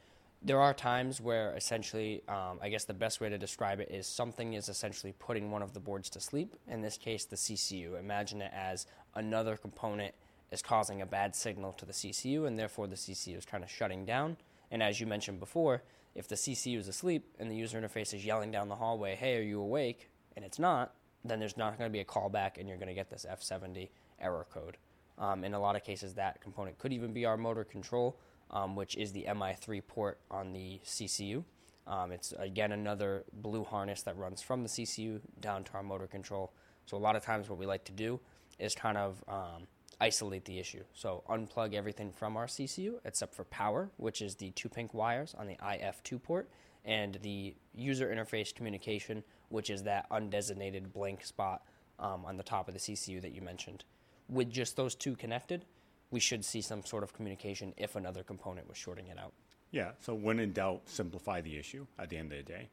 There 0.43 0.59
are 0.59 0.73
times 0.73 1.21
where 1.21 1.55
essentially, 1.55 2.23
um, 2.27 2.57
I 2.61 2.69
guess 2.69 2.85
the 2.85 2.95
best 2.95 3.21
way 3.21 3.29
to 3.29 3.37
describe 3.37 3.79
it 3.79 3.91
is 3.91 4.07
something 4.07 4.53
is 4.53 4.69
essentially 4.69 5.13
putting 5.19 5.51
one 5.51 5.61
of 5.61 5.73
the 5.73 5.79
boards 5.79 6.09
to 6.11 6.19
sleep. 6.19 6.55
In 6.67 6.81
this 6.81 6.97
case, 6.97 7.25
the 7.25 7.35
CCU. 7.35 7.99
Imagine 7.99 8.41
it 8.41 8.51
as 8.51 8.87
another 9.13 9.55
component 9.55 10.15
is 10.51 10.63
causing 10.63 11.01
a 11.01 11.05
bad 11.05 11.35
signal 11.35 11.73
to 11.73 11.85
the 11.85 11.93
CCU, 11.93 12.47
and 12.47 12.57
therefore 12.57 12.87
the 12.87 12.95
CCU 12.95 13.37
is 13.37 13.45
kind 13.45 13.63
of 13.63 13.69
shutting 13.69 14.03
down. 14.03 14.35
And 14.71 14.81
as 14.81 14.99
you 14.99 15.05
mentioned 15.05 15.39
before, 15.39 15.83
if 16.15 16.27
the 16.27 16.35
CCU 16.35 16.79
is 16.79 16.87
asleep 16.87 17.35
and 17.39 17.51
the 17.51 17.55
user 17.55 17.79
interface 17.79 18.11
is 18.11 18.25
yelling 18.25 18.49
down 18.49 18.67
the 18.67 18.75
hallway, 18.75 19.15
"Hey, 19.15 19.37
are 19.37 19.43
you 19.43 19.61
awake?" 19.61 20.09
and 20.35 20.45
it's 20.45 20.59
not, 20.59 20.95
then 21.23 21.39
there's 21.39 21.57
not 21.57 21.77
going 21.77 21.89
to 21.89 21.93
be 21.93 21.99
a 21.99 22.05
callback, 22.05 22.57
and 22.57 22.67
you're 22.67 22.77
going 22.77 22.87
to 22.87 22.93
get 22.93 23.09
this 23.09 23.25
F70 23.29 23.89
error 24.19 24.45
code. 24.51 24.77
Um, 25.17 25.43
in 25.43 25.53
a 25.53 25.59
lot 25.59 25.75
of 25.75 25.83
cases, 25.83 26.15
that 26.15 26.41
component 26.41 26.79
could 26.79 26.93
even 26.93 27.13
be 27.13 27.25
our 27.25 27.37
motor 27.37 27.63
control, 27.63 28.17
um, 28.51 28.75
which 28.75 28.95
is 28.95 29.11
the 29.11 29.25
MI3 29.29 29.81
port 29.87 30.19
on 30.29 30.53
the 30.53 30.79
CCU. 30.85 31.43
Um, 31.87 32.11
it's 32.11 32.33
again 32.37 32.71
another 32.71 33.23
blue 33.33 33.63
harness 33.63 34.03
that 34.03 34.17
runs 34.17 34.41
from 34.41 34.63
the 34.63 34.69
CCU 34.69 35.19
down 35.39 35.63
to 35.65 35.73
our 35.73 35.83
motor 35.83 36.07
control. 36.07 36.53
So 36.85 36.97
a 36.97 36.99
lot 36.99 37.15
of 37.15 37.23
times, 37.23 37.49
what 37.49 37.57
we 37.57 37.65
like 37.65 37.85
to 37.85 37.91
do 37.91 38.19
is 38.59 38.75
kind 38.75 38.97
of 38.97 39.23
um, 39.27 39.67
isolate 39.99 40.45
the 40.45 40.59
issue. 40.59 40.83
So 40.93 41.23
unplug 41.29 41.73
everything 41.73 42.11
from 42.11 42.37
our 42.37 42.47
CCU 42.47 42.95
except 43.05 43.33
for 43.33 43.45
power, 43.45 43.89
which 43.97 44.21
is 44.21 44.35
the 44.35 44.51
two 44.51 44.69
pink 44.69 44.93
wires 44.93 45.35
on 45.37 45.47
the 45.47 45.55
IF2 45.55 46.21
port, 46.21 46.49
and 46.85 47.17
the 47.21 47.55
user 47.73 48.13
interface 48.13 48.53
communication, 48.53 49.23
which 49.49 49.69
is 49.69 49.83
that 49.83 50.09
undesignated 50.09 50.91
blank 50.93 51.23
spot 51.23 51.63
um, 51.99 52.25
on 52.25 52.37
the 52.37 52.43
top 52.43 52.67
of 52.67 52.73
the 52.73 52.79
CCU 52.79 53.21
that 53.21 53.33
you 53.33 53.41
mentioned. 53.41 53.83
With 54.27 54.49
just 54.49 54.75
those 54.75 54.95
two 54.95 55.15
connected, 55.15 55.65
we 56.11 56.19
should 56.19 56.45
see 56.45 56.61
some 56.61 56.83
sort 56.85 57.03
of 57.03 57.13
communication 57.13 57.73
if 57.77 57.95
another 57.95 58.23
component 58.23 58.67
was 58.67 58.77
shorting 58.77 59.07
it 59.07 59.17
out. 59.17 59.33
Yeah, 59.71 59.91
so 59.99 60.13
when 60.13 60.39
in 60.39 60.51
doubt, 60.51 60.81
simplify 60.85 61.41
the 61.41 61.57
issue 61.57 61.87
at 61.97 62.09
the 62.09 62.17
end 62.17 62.31
of 62.33 62.37
the 62.37 62.43
day. 62.43 62.69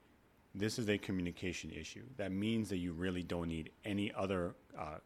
This 0.54 0.78
is 0.78 0.88
a 0.88 0.98
communication 0.98 1.70
issue. 1.70 2.02
That 2.16 2.32
means 2.32 2.68
that 2.70 2.78
you 2.78 2.92
really 2.92 3.22
don't 3.22 3.48
need 3.48 3.70
any 3.84 4.12
other 4.14 4.54
uh, 4.76 4.96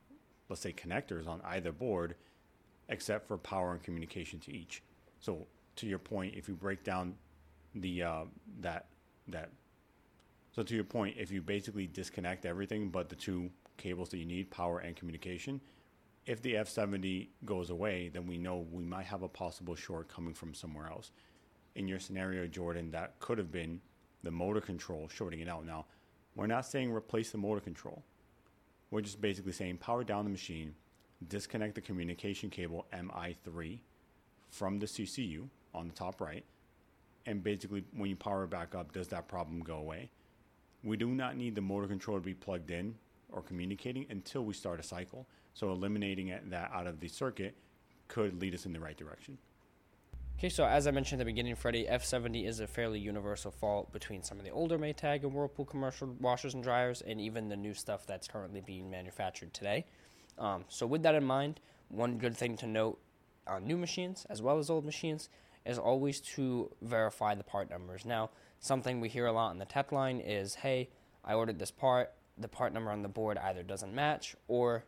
let's 0.49 0.61
say 0.61 0.73
connectors 0.73 1.27
on 1.27 1.41
either 1.45 1.73
board 1.73 2.15
except 2.89 3.27
for 3.27 3.39
power 3.39 3.73
and 3.73 3.83
communication 3.83 4.39
to 4.41 4.53
each. 4.53 4.83
So 5.21 5.47
to 5.77 5.87
your 5.87 5.99
point, 5.99 6.35
if 6.37 6.47
you 6.47 6.55
break 6.55 6.85
down 6.85 7.15
the 7.75 8.03
uh, 8.03 8.25
that 8.61 8.87
that 9.29 9.51
so 10.55 10.62
to 10.62 10.75
your 10.75 10.85
point, 10.85 11.17
if 11.19 11.31
you 11.31 11.41
basically 11.41 11.87
disconnect 11.87 12.45
everything 12.45 12.91
but 12.91 13.09
the 13.09 13.17
two 13.17 13.51
cables 13.79 14.11
that 14.11 14.19
you 14.19 14.27
need, 14.27 14.51
power 14.51 14.81
and 14.81 14.95
communication, 14.95 15.61
if 16.26 16.41
the 16.43 16.55
F70 16.55 17.29
goes 17.45 17.71
away, 17.71 18.11
then 18.12 18.26
we 18.26 18.38
know 18.38 18.67
we 18.71 18.85
might 18.85 19.07
have 19.07 19.23
a 19.23 19.29
possible 19.29 19.75
short 19.75 20.09
coming 20.09 20.35
from 20.35 20.55
somewhere 20.55 20.88
else. 20.88 21.11
In 21.75 21.88
your 21.88 21.99
scenario, 21.99 22.47
Jordan, 22.47 22.91
that 22.93 23.19
could 23.19 23.38
have 23.38 23.50
been 23.50 23.81
the 24.23 24.31
motor 24.31 24.61
control 24.61 25.09
shorting 25.09 25.41
it 25.41 25.49
out. 25.49 25.67
Now, 25.67 25.87
we're 26.37 26.47
not 26.47 26.67
saying 26.67 26.93
replace 26.93 27.31
the 27.31 27.38
motor 27.38 27.61
control. 27.61 28.02
We're 28.91 29.00
just 29.00 29.21
basically 29.21 29.52
saying 29.52 29.79
power 29.79 30.05
down 30.05 30.25
the 30.25 30.31
machine, 30.31 30.75
disconnect 31.29 31.75
the 31.75 31.81
communication 31.81 32.50
cable 32.50 32.87
MI3 32.93 33.79
from 34.50 34.79
the 34.79 34.87
CCU 34.87 35.49
on 35.75 35.88
the 35.88 35.95
top 35.95 36.21
right, 36.21 36.45
and 37.26 37.43
basically 37.43 37.85
when 37.97 38.11
you 38.11 38.17
power 38.17 38.45
it 38.45 38.50
back 38.50 38.75
up, 38.75 38.93
does 38.93 39.09
that 39.09 39.29
problem 39.29 39.61
go 39.61 39.76
away? 39.76 40.11
We 40.85 40.97
do 40.97 41.09
not 41.09 41.37
need 41.37 41.55
the 41.55 41.61
motor 41.61 41.87
control 41.87 42.19
to 42.19 42.23
be 42.23 42.35
plugged 42.35 42.71
in 42.71 42.95
or 43.33 43.43
communicating 43.43 44.07
until 44.11 44.45
we 44.45 44.55
start 44.55 44.81
a 44.81 44.83
cycle. 44.83 45.27
So 45.55 45.71
eliminating 45.71 46.35
that 46.51 46.71
out 46.73 46.87
of 46.87 47.01
the 47.01 47.09
circuit 47.09 47.57
could 48.09 48.41
lead 48.41 48.55
us 48.55 48.67
in 48.67 48.73
the 48.73 48.81
right 48.81 48.97
direction. 48.97 49.39
Okay, 50.39 50.49
so 50.49 50.65
as 50.65 50.87
I 50.87 50.91
mentioned 50.91 51.21
at 51.21 51.25
the 51.25 51.31
beginning, 51.31 51.55
Freddie, 51.55 51.87
F70 51.89 52.47
is 52.49 52.61
a 52.61 52.67
fairly 52.67 52.99
universal 52.99 53.51
fault 53.51 53.93
between 53.93 54.23
some 54.23 54.39
of 54.39 54.45
the 54.45 54.51
older 54.51 54.79
Maytag 54.79 55.23
and 55.23 55.33
Whirlpool 55.33 55.65
commercial 55.65 56.17
washers 56.21 56.55
and 56.55 56.65
dryers, 56.65 57.01
and 57.01 57.21
even 57.21 57.49
the 57.49 57.57
new 57.57 57.75
stuff 57.75 58.07
that's 58.07 58.27
currently 58.27 58.61
being 58.61 58.91
manufactured 58.91 59.55
today. 59.55 59.85
Um, 60.39 60.65
so, 60.69 60.87
with 60.87 61.05
that 61.05 61.15
in 61.15 61.23
mind, 61.23 61.61
one 61.89 62.19
good 62.19 62.37
thing 62.37 62.57
to 62.57 62.67
note 62.67 62.99
on 63.47 63.67
new 63.67 63.77
machines 63.77 64.27
as 64.31 64.43
well 64.43 64.59
as 64.59 64.71
old 64.71 64.85
machines 64.85 65.29
is 65.65 65.79
always 65.79 66.21
to 66.21 66.71
verify 66.83 67.35
the 67.35 67.45
part 67.45 67.71
numbers. 67.71 68.05
Now, 68.05 68.31
something 68.59 69.01
we 69.01 69.09
hear 69.09 69.27
a 69.27 69.33
lot 69.33 69.51
on 69.51 69.59
the 69.59 69.65
tech 69.65 69.93
line 69.93 70.19
is 70.19 70.57
hey, 70.57 70.91
I 71.25 71.35
ordered 71.35 71.59
this 71.59 71.71
part, 71.71 72.12
the 72.39 72.49
part 72.49 72.73
number 72.73 72.91
on 72.91 73.03
the 73.03 73.09
board 73.09 73.39
either 73.39 73.62
doesn't 73.62 73.95
match, 73.95 74.35
or 74.49 74.85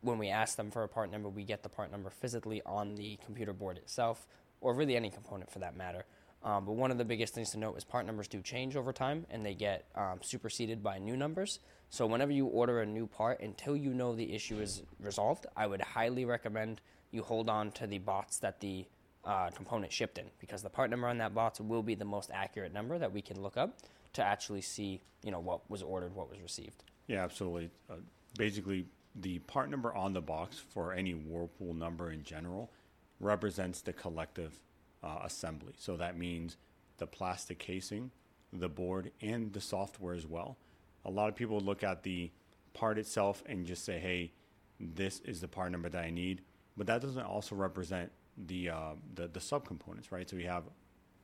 when 0.00 0.18
we 0.18 0.28
ask 0.28 0.56
them 0.56 0.70
for 0.70 0.82
a 0.82 0.88
part 0.88 1.10
number, 1.10 1.28
we 1.28 1.44
get 1.44 1.62
the 1.62 1.68
part 1.68 1.90
number 1.90 2.10
physically 2.10 2.60
on 2.66 2.94
the 2.94 3.18
computer 3.24 3.52
board 3.52 3.78
itself, 3.78 4.26
or 4.60 4.74
really 4.74 4.96
any 4.96 5.10
component 5.10 5.50
for 5.50 5.58
that 5.60 5.76
matter. 5.76 6.04
Um, 6.42 6.64
but 6.64 6.72
one 6.72 6.90
of 6.90 6.98
the 6.98 7.04
biggest 7.04 7.34
things 7.34 7.50
to 7.50 7.58
note 7.58 7.76
is 7.76 7.84
part 7.84 8.06
numbers 8.06 8.26
do 8.26 8.40
change 8.40 8.74
over 8.74 8.94
time 8.94 9.26
and 9.30 9.44
they 9.44 9.54
get 9.54 9.84
um, 9.94 10.20
superseded 10.22 10.82
by 10.82 10.98
new 10.98 11.16
numbers. 11.16 11.60
So, 11.90 12.06
whenever 12.06 12.32
you 12.32 12.46
order 12.46 12.80
a 12.80 12.86
new 12.86 13.06
part, 13.06 13.40
until 13.40 13.76
you 13.76 13.92
know 13.92 14.14
the 14.14 14.32
issue 14.32 14.58
is 14.58 14.82
resolved, 15.00 15.46
I 15.56 15.66
would 15.66 15.82
highly 15.82 16.24
recommend 16.24 16.80
you 17.10 17.22
hold 17.22 17.50
on 17.50 17.72
to 17.72 17.86
the 17.86 17.98
box 17.98 18.38
that 18.38 18.60
the 18.60 18.86
uh, 19.24 19.50
component 19.50 19.92
shipped 19.92 20.16
in 20.16 20.26
because 20.40 20.62
the 20.62 20.70
part 20.70 20.88
number 20.88 21.08
on 21.08 21.18
that 21.18 21.34
box 21.34 21.60
will 21.60 21.82
be 21.82 21.94
the 21.94 22.04
most 22.04 22.30
accurate 22.32 22.72
number 22.72 22.98
that 22.98 23.12
we 23.12 23.20
can 23.20 23.42
look 23.42 23.56
up 23.56 23.76
to 24.14 24.22
actually 24.22 24.60
see 24.60 25.02
you 25.22 25.30
know 25.30 25.40
what 25.40 25.68
was 25.70 25.82
ordered, 25.82 26.14
what 26.14 26.30
was 26.30 26.40
received. 26.40 26.84
Yeah, 27.06 27.24
absolutely. 27.24 27.70
Uh, 27.90 27.96
basically, 28.38 28.86
the 29.14 29.40
part 29.40 29.70
number 29.70 29.94
on 29.94 30.12
the 30.12 30.20
box 30.20 30.58
for 30.58 30.92
any 30.92 31.12
Whirlpool 31.12 31.74
number 31.74 32.10
in 32.10 32.22
general 32.22 32.70
represents 33.18 33.80
the 33.80 33.92
collective 33.92 34.60
uh, 35.02 35.18
assembly. 35.24 35.74
So 35.76 35.96
that 35.96 36.16
means 36.16 36.56
the 36.98 37.06
plastic 37.06 37.58
casing, 37.58 38.10
the 38.52 38.68
board, 38.68 39.10
and 39.20 39.52
the 39.52 39.60
software 39.60 40.14
as 40.14 40.26
well. 40.26 40.56
A 41.04 41.10
lot 41.10 41.28
of 41.28 41.36
people 41.36 41.60
look 41.60 41.82
at 41.82 42.02
the 42.02 42.30
part 42.74 42.98
itself 42.98 43.42
and 43.46 43.66
just 43.66 43.84
say, 43.84 43.98
"Hey, 43.98 44.32
this 44.78 45.20
is 45.20 45.40
the 45.40 45.48
part 45.48 45.72
number 45.72 45.88
that 45.88 46.04
I 46.04 46.10
need," 46.10 46.42
but 46.76 46.86
that 46.86 47.00
doesn't 47.00 47.22
also 47.22 47.54
represent 47.54 48.12
the 48.46 48.70
uh, 48.70 48.92
the, 49.14 49.28
the 49.28 49.40
subcomponents, 49.40 50.10
right? 50.10 50.28
So 50.28 50.36
you 50.36 50.46
have 50.46 50.64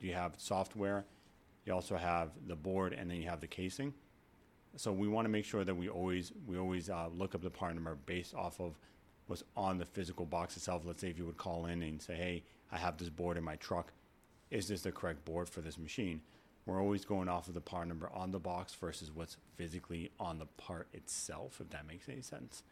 you 0.00 0.12
have 0.12 0.34
software, 0.36 1.04
you 1.66 1.74
also 1.74 1.96
have 1.96 2.30
the 2.46 2.56
board, 2.56 2.92
and 2.94 3.10
then 3.10 3.18
you 3.18 3.28
have 3.28 3.40
the 3.40 3.46
casing. 3.46 3.92
So 4.76 4.92
we 4.92 5.08
want 5.08 5.24
to 5.24 5.30
make 5.30 5.44
sure 5.44 5.64
that 5.64 5.74
we 5.74 5.88
always 5.88 6.32
we 6.46 6.58
always 6.58 6.88
uh, 6.88 7.08
look 7.12 7.34
up 7.34 7.42
the 7.42 7.50
part 7.50 7.74
number 7.74 7.96
based 8.06 8.34
off 8.34 8.60
of 8.60 8.78
what's 9.26 9.42
on 9.56 9.78
the 9.78 9.84
physical 9.84 10.24
box 10.24 10.56
itself. 10.56 10.82
Let's 10.84 11.00
say 11.00 11.10
if 11.10 11.18
you 11.18 11.26
would 11.26 11.36
call 11.36 11.66
in 11.66 11.82
and 11.82 12.00
say, 12.00 12.14
"Hey, 12.14 12.44
I 12.70 12.78
have 12.78 12.96
this 12.96 13.08
board 13.08 13.36
in 13.36 13.44
my 13.44 13.56
truck. 13.56 13.92
Is 14.50 14.68
this 14.68 14.82
the 14.82 14.92
correct 14.92 15.24
board 15.24 15.48
for 15.48 15.60
this 15.60 15.76
machine?" 15.76 16.20
We're 16.66 16.82
always 16.82 17.04
going 17.04 17.28
off 17.28 17.46
of 17.46 17.54
the 17.54 17.60
part 17.60 17.86
number 17.86 18.10
on 18.12 18.32
the 18.32 18.40
box 18.40 18.74
versus 18.74 19.12
what's 19.14 19.36
physically 19.56 20.10
on 20.18 20.40
the 20.40 20.46
part 20.46 20.88
itself, 20.92 21.60
if 21.60 21.70
that 21.70 21.86
makes 21.86 22.08
any 22.08 22.22
sense. 22.22 22.64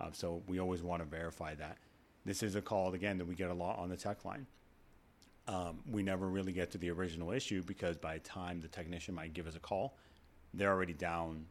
Uh, 0.00 0.08
so 0.12 0.42
we 0.48 0.58
always 0.58 0.82
want 0.82 1.02
to 1.02 1.08
verify 1.08 1.54
that. 1.54 1.78
This 2.24 2.42
is 2.42 2.56
a 2.56 2.60
call 2.60 2.94
again 2.94 3.16
that 3.18 3.26
we 3.26 3.36
get 3.36 3.48
a 3.48 3.54
lot 3.54 3.78
on 3.78 3.90
the 3.90 3.96
tech 3.96 4.24
line. 4.24 4.46
Um, 5.48 5.78
we 5.90 6.02
never 6.02 6.28
really 6.28 6.52
get 6.52 6.70
to 6.72 6.78
the 6.78 6.90
original 6.90 7.32
issue 7.32 7.62
because 7.62 7.96
by 7.96 8.14
the 8.14 8.20
time 8.20 8.60
the 8.60 8.68
technician 8.68 9.14
might 9.14 9.32
give 9.32 9.46
us 9.46 9.56
a 9.56 9.60
call, 9.60 9.96
they're 10.52 10.70
already 10.70 10.92
down 10.92 11.46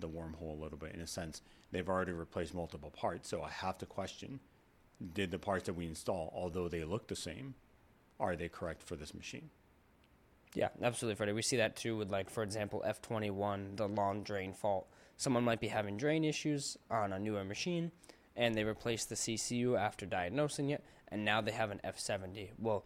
the 0.00 0.08
wormhole 0.08 0.58
a 0.58 0.62
little 0.62 0.78
bit 0.78 0.94
in 0.94 1.00
a 1.00 1.06
sense. 1.06 1.42
They've 1.70 1.88
already 1.88 2.12
replaced 2.12 2.54
multiple 2.54 2.90
parts, 2.90 3.28
so 3.28 3.42
I 3.42 3.50
have 3.50 3.78
to 3.78 3.86
question 3.86 4.40
did 5.14 5.30
the 5.30 5.38
parts 5.38 5.66
that 5.66 5.74
we 5.74 5.86
install, 5.86 6.32
although 6.34 6.68
they 6.68 6.84
look 6.84 7.08
the 7.08 7.16
same, 7.16 7.54
are 8.20 8.36
they 8.36 8.48
correct 8.48 8.82
for 8.82 8.96
this 8.96 9.14
machine? 9.14 9.50
Yeah, 10.54 10.68
absolutely, 10.82 11.16
Freddie. 11.16 11.32
We 11.32 11.42
see 11.42 11.56
that 11.56 11.76
too 11.76 11.96
with, 11.96 12.10
like, 12.10 12.30
for 12.30 12.42
example, 12.42 12.84
F21, 12.86 13.76
the 13.76 13.88
long 13.88 14.22
drain 14.22 14.52
fault. 14.52 14.86
Someone 15.16 15.44
might 15.44 15.60
be 15.60 15.68
having 15.68 15.96
drain 15.96 16.24
issues 16.24 16.76
on 16.90 17.12
a 17.12 17.18
newer 17.18 17.44
machine, 17.44 17.90
and 18.36 18.54
they 18.54 18.64
replace 18.64 19.04
the 19.04 19.14
CCU 19.14 19.78
after 19.78 20.04
diagnosing 20.04 20.70
it, 20.70 20.84
and 21.08 21.24
now 21.24 21.40
they 21.40 21.52
have 21.52 21.70
an 21.70 21.80
F70. 21.84 22.50
Well, 22.58 22.84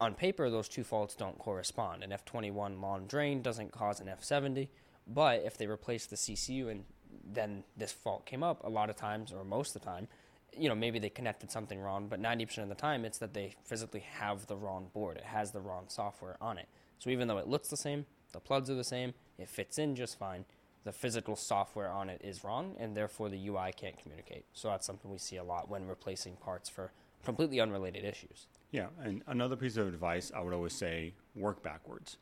on 0.00 0.14
paper, 0.14 0.50
those 0.50 0.68
two 0.68 0.84
faults 0.84 1.14
don't 1.14 1.38
correspond. 1.38 2.02
An 2.02 2.10
F21 2.10 2.80
long 2.80 3.06
drain 3.06 3.42
doesn't 3.42 3.72
cause 3.72 4.00
an 4.00 4.06
F70, 4.08 4.68
but 5.06 5.42
if 5.44 5.56
they 5.56 5.66
replace 5.66 6.06
the 6.06 6.16
CCU 6.16 6.70
and 6.70 6.84
then 7.32 7.64
this 7.76 7.92
fault 7.92 8.26
came 8.26 8.42
up, 8.42 8.64
a 8.64 8.68
lot 8.68 8.90
of 8.90 8.96
times, 8.96 9.32
or 9.32 9.44
most 9.44 9.74
of 9.74 9.82
the 9.82 9.86
time, 9.86 10.08
you 10.56 10.68
know, 10.68 10.74
maybe 10.74 10.98
they 10.98 11.10
connected 11.10 11.50
something 11.50 11.80
wrong, 11.80 12.06
but 12.08 12.20
90% 12.20 12.58
of 12.58 12.68
the 12.68 12.74
time 12.74 13.04
it's 13.04 13.18
that 13.18 13.34
they 13.34 13.54
physically 13.64 14.04
have 14.18 14.46
the 14.46 14.56
wrong 14.56 14.88
board. 14.92 15.16
It 15.16 15.24
has 15.24 15.50
the 15.50 15.60
wrong 15.60 15.84
software 15.88 16.36
on 16.40 16.58
it. 16.58 16.68
So 16.98 17.10
even 17.10 17.28
though 17.28 17.38
it 17.38 17.48
looks 17.48 17.68
the 17.68 17.76
same, 17.76 18.06
the 18.32 18.40
plugs 18.40 18.70
are 18.70 18.74
the 18.74 18.84
same, 18.84 19.14
it 19.38 19.48
fits 19.48 19.78
in 19.78 19.96
just 19.96 20.18
fine, 20.18 20.44
the 20.84 20.92
physical 20.92 21.34
software 21.34 21.90
on 21.90 22.10
it 22.10 22.20
is 22.22 22.44
wrong, 22.44 22.76
and 22.78 22.96
therefore 22.96 23.28
the 23.28 23.48
UI 23.48 23.72
can't 23.74 23.98
communicate. 23.98 24.44
So 24.52 24.68
that's 24.68 24.86
something 24.86 25.10
we 25.10 25.18
see 25.18 25.36
a 25.36 25.44
lot 25.44 25.68
when 25.68 25.86
replacing 25.86 26.36
parts 26.36 26.68
for 26.68 26.92
completely 27.24 27.60
unrelated 27.60 28.04
issues. 28.04 28.46
Yeah, 28.70 28.88
and 29.02 29.22
another 29.26 29.56
piece 29.56 29.76
of 29.76 29.86
advice 29.88 30.32
I 30.34 30.40
would 30.40 30.52
always 30.52 30.72
say 30.72 31.14
work 31.34 31.62
backwards. 31.62 32.18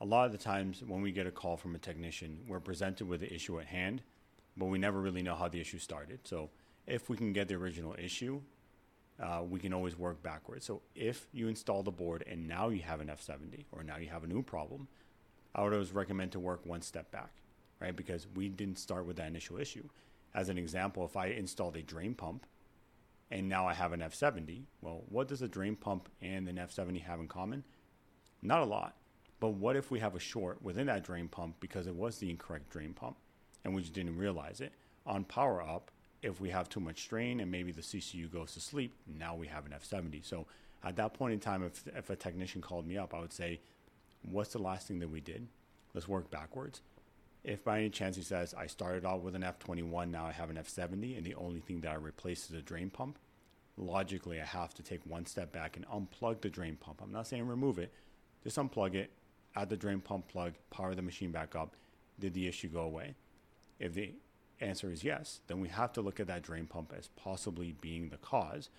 A 0.00 0.04
lot 0.04 0.26
of 0.26 0.32
the 0.32 0.38
times 0.38 0.82
when 0.86 1.00
we 1.00 1.10
get 1.10 1.26
a 1.26 1.30
call 1.30 1.56
from 1.56 1.74
a 1.74 1.78
technician, 1.78 2.40
we're 2.46 2.60
presented 2.60 3.08
with 3.08 3.20
the 3.20 3.32
issue 3.32 3.58
at 3.58 3.66
hand, 3.66 4.02
but 4.56 4.66
we 4.66 4.78
never 4.78 5.00
really 5.00 5.22
know 5.22 5.34
how 5.34 5.48
the 5.48 5.60
issue 5.60 5.78
started. 5.78 6.20
So 6.24 6.50
if 6.86 7.08
we 7.08 7.16
can 7.16 7.32
get 7.32 7.48
the 7.48 7.54
original 7.54 7.94
issue, 7.98 8.40
uh, 9.22 9.42
we 9.48 9.58
can 9.58 9.72
always 9.72 9.98
work 9.98 10.22
backwards. 10.22 10.66
So 10.66 10.82
if 10.94 11.26
you 11.32 11.48
install 11.48 11.82
the 11.82 11.90
board 11.90 12.24
and 12.26 12.46
now 12.46 12.68
you 12.68 12.82
have 12.82 13.00
an 13.00 13.08
F70 13.08 13.64
or 13.72 13.82
now 13.82 13.96
you 13.96 14.08
have 14.08 14.24
a 14.24 14.26
new 14.26 14.42
problem, 14.42 14.88
I 15.54 15.62
would 15.62 15.72
always 15.72 15.92
recommend 15.92 16.32
to 16.32 16.40
work 16.40 16.66
one 16.66 16.82
step 16.82 17.10
back, 17.10 17.32
right? 17.80 17.96
Because 17.96 18.26
we 18.34 18.48
didn't 18.48 18.78
start 18.78 19.06
with 19.06 19.16
that 19.16 19.28
initial 19.28 19.58
issue. 19.58 19.88
As 20.34 20.50
an 20.50 20.58
example, 20.58 21.04
if 21.06 21.16
I 21.16 21.28
installed 21.28 21.76
a 21.76 21.82
drain 21.82 22.14
pump 22.14 22.44
and 23.30 23.48
now 23.48 23.66
I 23.66 23.74
have 23.74 23.92
an 23.92 24.00
F70, 24.00 24.62
well, 24.80 25.02
what 25.08 25.28
does 25.28 25.42
a 25.42 25.48
drain 25.48 25.76
pump 25.76 26.08
and 26.22 26.48
an 26.48 26.56
F70 26.56 27.02
have 27.02 27.20
in 27.20 27.28
common? 27.28 27.64
Not 28.42 28.62
a 28.62 28.66
lot. 28.66 28.94
But 29.40 29.50
what 29.50 29.76
if 29.76 29.90
we 29.90 29.98
have 30.00 30.14
a 30.14 30.20
short 30.20 30.62
within 30.62 30.86
that 30.86 31.04
drain 31.04 31.28
pump 31.28 31.56
because 31.60 31.86
it 31.86 31.94
was 31.94 32.18
the 32.18 32.30
incorrect 32.30 32.70
drain 32.70 32.94
pump 32.94 33.16
and 33.64 33.74
we 33.74 33.82
just 33.82 33.92
didn't 33.92 34.16
realize 34.16 34.60
it? 34.60 34.72
On 35.06 35.24
power 35.24 35.62
up, 35.62 35.90
if 36.22 36.40
we 36.40 36.50
have 36.50 36.68
too 36.68 36.80
much 36.80 37.02
strain 37.02 37.40
and 37.40 37.50
maybe 37.50 37.72
the 37.72 37.82
CCU 37.82 38.32
goes 38.32 38.54
to 38.54 38.60
sleep, 38.60 38.94
now 39.06 39.34
we 39.34 39.46
have 39.46 39.66
an 39.66 39.72
F70. 39.72 40.24
So 40.24 40.46
at 40.82 40.96
that 40.96 41.14
point 41.14 41.34
in 41.34 41.40
time, 41.40 41.62
if, 41.62 41.84
if 41.94 42.10
a 42.10 42.16
technician 42.16 42.62
called 42.62 42.86
me 42.86 42.96
up, 42.96 43.12
I 43.12 43.20
would 43.20 43.32
say, 43.32 43.60
what's 44.22 44.52
the 44.52 44.58
last 44.58 44.88
thing 44.88 45.00
that 45.00 45.10
we 45.10 45.20
did? 45.20 45.46
Let's 45.94 46.08
work 46.08 46.30
backwards. 46.30 46.80
If 47.46 47.62
by 47.62 47.78
any 47.78 47.90
chance 47.90 48.16
he 48.16 48.22
says, 48.22 48.54
I 48.54 48.66
started 48.66 49.06
out 49.06 49.22
with 49.22 49.36
an 49.36 49.42
F21, 49.42 50.10
now 50.10 50.26
I 50.26 50.32
have 50.32 50.50
an 50.50 50.56
F70, 50.56 51.16
and 51.16 51.24
the 51.24 51.36
only 51.36 51.60
thing 51.60 51.80
that 51.82 51.92
I 51.92 51.94
replaced 51.94 52.50
is 52.50 52.56
a 52.56 52.60
drain 52.60 52.90
pump, 52.90 53.20
logically 53.76 54.40
I 54.40 54.44
have 54.44 54.74
to 54.74 54.82
take 54.82 55.06
one 55.06 55.26
step 55.26 55.52
back 55.52 55.76
and 55.76 55.86
unplug 55.86 56.40
the 56.40 56.50
drain 56.50 56.74
pump. 56.74 57.00
I'm 57.00 57.12
not 57.12 57.28
saying 57.28 57.46
remove 57.46 57.78
it, 57.78 57.92
just 58.42 58.56
unplug 58.56 58.96
it, 58.96 59.12
add 59.54 59.68
the 59.68 59.76
drain 59.76 60.00
pump 60.00 60.26
plug, 60.26 60.54
power 60.70 60.96
the 60.96 61.02
machine 61.02 61.30
back 61.30 61.54
up. 61.54 61.76
Did 62.18 62.34
the 62.34 62.48
issue 62.48 62.66
go 62.66 62.80
away? 62.80 63.14
If 63.78 63.94
the 63.94 64.14
answer 64.60 64.90
is 64.90 65.04
yes, 65.04 65.38
then 65.46 65.60
we 65.60 65.68
have 65.68 65.92
to 65.92 66.00
look 66.00 66.18
at 66.18 66.26
that 66.26 66.42
drain 66.42 66.66
pump 66.66 66.92
as 66.98 67.10
possibly 67.14 67.76
being 67.80 68.08
the 68.08 68.16
cause 68.16 68.70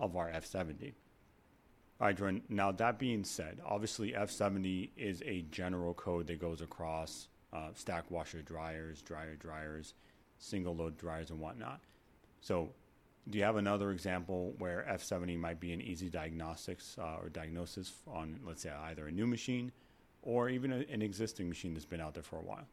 of 0.00 0.16
our 0.16 0.28
F70. 0.32 0.94
All 2.00 2.08
right. 2.10 2.50
Now, 2.50 2.72
that 2.72 2.98
being 2.98 3.22
said, 3.22 3.60
obviously 3.64 4.12
F70 4.12 4.90
is 4.96 5.22
a 5.24 5.42
general 5.42 5.94
code 5.94 6.26
that 6.26 6.40
goes 6.40 6.60
across 6.60 7.28
uh, 7.52 7.68
stack 7.74 8.10
washer 8.10 8.42
dryers, 8.42 9.02
dryer 9.02 9.36
dryers, 9.36 9.94
single 10.38 10.74
load 10.74 10.96
dryers, 10.96 11.30
and 11.30 11.40
whatnot. 11.40 11.80
So, 12.40 12.70
do 13.28 13.38
you 13.38 13.44
have 13.44 13.56
another 13.56 13.90
example 13.90 14.54
where 14.58 14.86
F70 14.88 15.36
might 15.38 15.58
be 15.58 15.72
an 15.72 15.80
easy 15.80 16.08
diagnostics 16.08 16.96
uh, 16.98 17.16
or 17.20 17.28
diagnosis 17.28 17.92
on, 18.06 18.38
let's 18.46 18.62
say, 18.62 18.70
either 18.84 19.08
a 19.08 19.10
new 19.10 19.26
machine 19.26 19.72
or 20.22 20.48
even 20.48 20.72
a, 20.72 20.84
an 20.92 21.02
existing 21.02 21.48
machine 21.48 21.74
that's 21.74 21.86
been 21.86 22.00
out 22.00 22.14
there 22.14 22.22
for 22.22 22.36
a 22.36 22.42
while? 22.42 22.66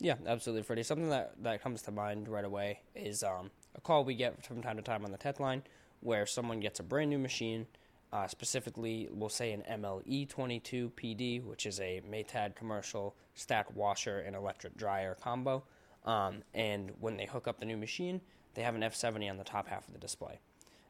Yeah, 0.00 0.16
absolutely, 0.26 0.62
Freddie. 0.62 0.82
Something 0.82 1.10
that, 1.10 1.34
that 1.42 1.62
comes 1.62 1.82
to 1.82 1.92
mind 1.92 2.28
right 2.28 2.44
away 2.44 2.80
is 2.94 3.22
um, 3.22 3.50
a 3.74 3.80
call 3.80 4.04
we 4.04 4.14
get 4.14 4.44
from 4.44 4.60
time 4.60 4.76
to 4.76 4.82
time 4.82 5.04
on 5.04 5.12
the 5.12 5.18
tech 5.18 5.40
line 5.40 5.62
where 6.00 6.26
someone 6.26 6.60
gets 6.60 6.80
a 6.80 6.82
brand 6.82 7.10
new 7.10 7.18
machine. 7.18 7.66
Uh, 8.14 8.28
specifically, 8.28 9.08
we'll 9.10 9.28
say 9.28 9.50
an 9.50 9.64
MLE22 9.68 10.92
PD, 10.92 11.42
which 11.42 11.66
is 11.66 11.80
a 11.80 12.00
Maytag 12.08 12.54
commercial 12.54 13.16
stack 13.34 13.74
washer 13.74 14.20
and 14.20 14.36
electric 14.36 14.76
dryer 14.76 15.16
combo. 15.20 15.64
Um, 16.04 16.44
and 16.54 16.92
when 17.00 17.16
they 17.16 17.26
hook 17.26 17.48
up 17.48 17.58
the 17.58 17.66
new 17.66 17.76
machine, 17.76 18.20
they 18.54 18.62
have 18.62 18.76
an 18.76 18.82
F70 18.82 19.28
on 19.28 19.36
the 19.36 19.42
top 19.42 19.66
half 19.66 19.88
of 19.88 19.94
the 19.94 19.98
display. 19.98 20.38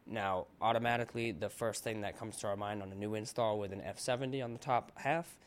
Now, 0.06 0.48
automatically, 0.60 1.32
the 1.32 1.48
first 1.48 1.82
thing 1.82 2.02
that 2.02 2.18
comes 2.18 2.36
to 2.40 2.48
our 2.48 2.56
mind 2.56 2.82
on 2.82 2.92
a 2.92 2.94
new 2.94 3.14
install 3.14 3.58
with 3.58 3.72
an 3.72 3.80
F70 3.80 4.44
on 4.44 4.52
the 4.52 4.58
top 4.58 4.92
half, 4.96 5.38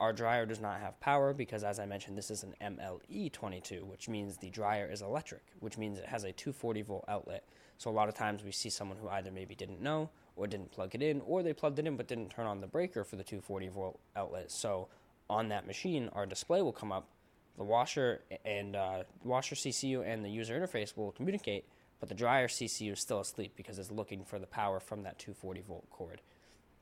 our 0.00 0.12
dryer 0.12 0.46
does 0.46 0.60
not 0.60 0.80
have 0.80 0.98
power 1.00 1.34
because, 1.34 1.64
as 1.64 1.78
I 1.78 1.86
mentioned, 1.86 2.16
this 2.16 2.30
is 2.30 2.44
an 2.44 2.54
MLE22, 2.62 3.82
which 3.82 4.08
means 4.08 4.36
the 4.36 4.50
dryer 4.50 4.88
is 4.90 5.02
electric, 5.02 5.42
which 5.60 5.76
means 5.76 5.98
it 5.98 6.06
has 6.06 6.24
a 6.24 6.32
240 6.32 6.82
volt 6.82 7.04
outlet. 7.08 7.44
So, 7.78 7.90
a 7.90 7.92
lot 7.92 8.08
of 8.08 8.14
times 8.14 8.44
we 8.44 8.52
see 8.52 8.70
someone 8.70 8.98
who 8.98 9.08
either 9.08 9.30
maybe 9.30 9.54
didn't 9.54 9.80
know 9.80 10.10
or 10.36 10.46
didn't 10.46 10.70
plug 10.70 10.94
it 10.94 11.02
in, 11.02 11.20
or 11.22 11.42
they 11.42 11.52
plugged 11.52 11.78
it 11.78 11.86
in 11.86 11.96
but 11.96 12.06
didn't 12.06 12.30
turn 12.30 12.46
on 12.46 12.60
the 12.60 12.66
breaker 12.66 13.04
for 13.04 13.16
the 13.16 13.24
240 13.24 13.68
volt 13.68 14.00
outlet. 14.16 14.50
So, 14.50 14.88
on 15.28 15.48
that 15.48 15.66
machine, 15.66 16.08
our 16.12 16.26
display 16.26 16.62
will 16.62 16.72
come 16.72 16.92
up, 16.92 17.08
the 17.56 17.64
washer 17.64 18.22
and 18.44 18.76
uh, 18.76 19.02
washer 19.24 19.54
CCU 19.54 20.06
and 20.06 20.24
the 20.24 20.30
user 20.30 20.58
interface 20.58 20.96
will 20.96 21.12
communicate 21.12 21.64
but 22.00 22.08
the 22.08 22.14
dryer 22.14 22.48
CCU 22.48 22.92
is 22.92 23.00
still 23.00 23.20
asleep 23.20 23.52
because 23.56 23.78
it's 23.78 23.90
looking 23.90 24.24
for 24.24 24.38
the 24.38 24.46
power 24.46 24.80
from 24.80 25.02
that 25.02 25.18
240 25.18 25.62
volt 25.62 25.90
cord. 25.90 26.20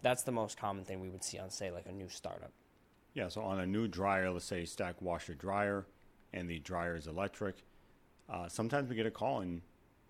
That's 0.02 0.22
the 0.22 0.32
most 0.32 0.58
common 0.58 0.84
thing 0.84 1.00
we 1.00 1.08
would 1.08 1.24
see 1.24 1.38
on, 1.38 1.50
say, 1.50 1.70
like 1.70 1.86
a 1.86 1.92
new 1.92 2.08
startup. 2.08 2.52
Yeah, 3.16 3.28
so 3.28 3.40
on 3.40 3.60
a 3.60 3.66
new 3.66 3.88
dryer, 3.88 4.30
let's 4.30 4.44
say 4.44 4.66
stack 4.66 5.00
washer 5.00 5.32
dryer, 5.32 5.86
and 6.34 6.50
the 6.50 6.58
dryer 6.58 6.96
is 6.96 7.06
electric, 7.06 7.56
uh, 8.28 8.46
sometimes 8.46 8.90
we 8.90 8.94
get 8.94 9.06
a 9.06 9.10
call 9.10 9.40
and 9.40 9.62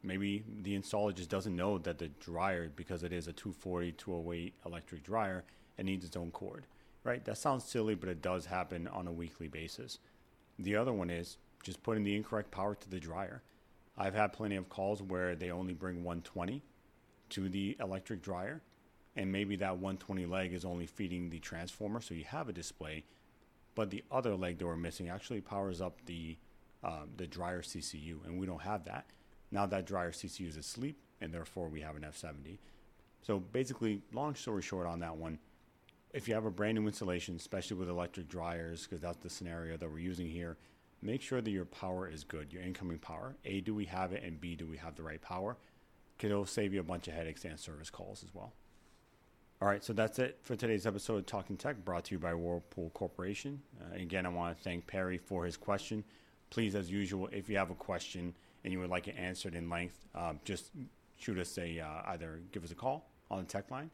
maybe 0.03 0.43
the 0.63 0.77
installer 0.77 1.15
just 1.15 1.31
doesn't 1.31 1.55
know 1.55 1.79
that 1.79 1.99
the 1.99 2.09
dryer, 2.19 2.69
because 2.75 3.05
it 3.05 3.13
is 3.13 3.29
a 3.29 3.33
240, 3.33 3.93
208 3.93 4.55
electric 4.67 5.05
dryer, 5.05 5.45
it 5.79 5.85
needs 5.85 6.05
its 6.05 6.17
own 6.17 6.33
cord, 6.33 6.67
right? 7.05 7.25
That 7.25 7.39
sounds 7.39 7.63
silly, 7.63 7.95
but 7.95 8.09
it 8.09 8.23
does 8.23 8.45
happen 8.45 8.89
on 8.89 9.07
a 9.07 9.13
weekly 9.13 9.47
basis. 9.47 10.01
The 10.59 10.75
other 10.75 10.93
one 10.93 11.09
is 11.09 11.37
just 11.63 11.85
putting 11.85 12.03
the 12.03 12.17
incorrect 12.17 12.51
power 12.51 12.75
to 12.75 12.91
the 12.91 12.99
dryer. 12.99 13.41
I've 13.97 14.15
had 14.15 14.33
plenty 14.33 14.57
of 14.57 14.69
calls 14.69 15.01
where 15.01 15.37
they 15.37 15.53
only 15.53 15.75
bring 15.75 16.03
120 16.03 16.61
to 17.29 17.49
the 17.49 17.77
electric 17.79 18.21
dryer, 18.21 18.63
and 19.17 19.33
maybe 19.33 19.57
that 19.57 19.79
120 19.79 20.27
leg 20.27 20.53
is 20.53 20.65
only 20.65 20.87
feeding 20.87 21.31
the 21.31 21.39
transformer, 21.39 22.01
so 22.01 22.15
you 22.15 22.25
have 22.25 22.49
a 22.49 22.53
display, 22.53 23.05
but 23.75 23.91
the 23.91 24.05
other 24.11 24.37
leg 24.37 24.59
that 24.59 24.67
we're 24.67 24.77
missing 24.77 25.09
actually 25.09 25.41
powers 25.41 25.81
up 25.81 26.05
the 26.07 26.37
um, 26.85 27.09
the 27.17 27.27
dryer 27.27 27.63
CCU, 27.63 28.25
and 28.25 28.39
we 28.39 28.47
don't 28.47 28.63
have 28.63 28.85
that. 28.85 29.07
Now 29.51 29.67
that 29.67 29.87
dryer 29.87 30.13
CCU 30.13 30.49
is 30.49 30.57
asleep, 30.57 30.99
and 31.21 31.33
therefore 31.33 31.69
we 31.69 31.81
have 31.81 31.97
an 31.97 32.03
F70. 32.03 32.59
So 33.23 33.41
basically, 33.41 34.03
long 34.13 34.35
story 34.35 34.63
short 34.63 34.87
on 34.87 35.01
that 35.01 35.17
one, 35.17 35.39
if 36.13 36.29
you 36.29 36.35
have 36.35 36.45
a 36.45 36.51
brand 36.51 36.77
new 36.79 36.87
installation, 36.87 37.35
especially 37.37 37.77
with 37.77 37.89
electric 37.89 38.29
dryers, 38.29 38.85
because 38.85 39.01
that's 39.01 39.17
the 39.19 39.31
scenario 39.31 39.77
that 39.77 39.91
we're 39.91 39.99
using 39.99 40.29
here, 40.29 40.59
make 41.03 41.23
sure 41.23 41.41
that 41.41 41.51
your 41.51 41.65
power 41.65 42.09
is 42.09 42.23
good, 42.23 42.53
your 42.53 42.63
incoming 42.63 42.99
power. 42.99 43.35
A, 43.45 43.61
do 43.61 43.75
we 43.75 43.87
have 43.87 44.13
it? 44.13 44.23
And 44.23 44.41
B, 44.41 44.55
do 44.55 44.67
we 44.67 44.77
have 44.77 44.95
the 44.95 45.03
right 45.03 45.21
power? 45.21 45.57
Because 46.17 46.31
it'll 46.31 46.47
save 46.47 46.73
you 46.73 46.81
a 46.81 46.85
bunch 46.85 47.09
of 47.09 47.15
headaches 47.15 47.45
and 47.45 47.59
service 47.59 47.91
calls 47.91 48.23
as 48.23 48.35
well. 48.35 48.53
All 49.63 49.69
right, 49.69 49.83
so 49.83 49.95
that's 49.95 50.19
it 50.19 50.39
for 50.43 50.55
today's 50.55 50.87
episode 50.87 51.17
of 51.17 51.25
Talking 51.25 51.57
Tech, 51.57 51.83
brought 51.83 52.05
to 52.05 52.15
you 52.15 52.19
by 52.19 52.35
Whirlpool 52.35 52.91
Corporation. 52.91 53.63
Uh, 53.81 53.95
again, 53.95 54.27
I 54.27 54.29
want 54.29 54.55
to 54.55 54.63
thank 54.63 54.87
Perry 54.87 55.17
for 55.17 55.47
his 55.47 55.57
question. 55.57 56.05
Please, 56.51 56.75
as 56.75 56.91
usual, 56.91 57.31
if 57.33 57.49
you 57.49 57.57
have 57.57 57.71
a 57.71 57.75
question 57.75 58.35
and 58.65 58.73
you 58.73 58.81
would 58.81 58.91
like 58.91 59.09
it 59.09 59.15
answered 59.17 59.55
in 59.55 59.71
length, 59.71 60.05
um, 60.15 60.41
just 60.45 60.73
shoot 61.17 61.39
us 61.39 61.57
a 61.57 61.81
uh, 61.81 62.03
either 62.09 62.41
give 62.53 62.65
us 62.65 62.71
a 62.71 62.75
call 62.75 63.09
on 63.31 63.39
the 63.39 63.45
tech 63.45 63.71
line 63.71 63.91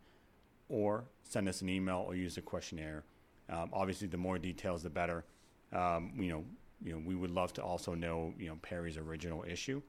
or 0.69 1.05
send 1.23 1.49
us 1.49 1.63
an 1.63 1.69
email 1.69 2.05
or 2.09 2.17
use 2.17 2.37
a 2.39 2.43
questionnaire. 2.43 3.05
Um, 3.49 3.71
obviously, 3.73 4.09
the 4.09 4.17
more 4.17 4.39
details, 4.39 4.83
the 4.83 4.91
better. 4.91 5.25
Um, 5.73 6.13
you 6.17 6.33
know, 6.33 6.45
you 6.83 6.93
know, 6.93 7.03
we 7.07 7.15
would 7.15 7.31
love 7.31 7.53
to 7.53 7.63
also 7.63 7.95
know, 7.95 8.35
you 8.37 8.49
know, 8.49 8.59
Perry's 8.63 8.99
original 8.99 9.45
issue. 9.47 9.81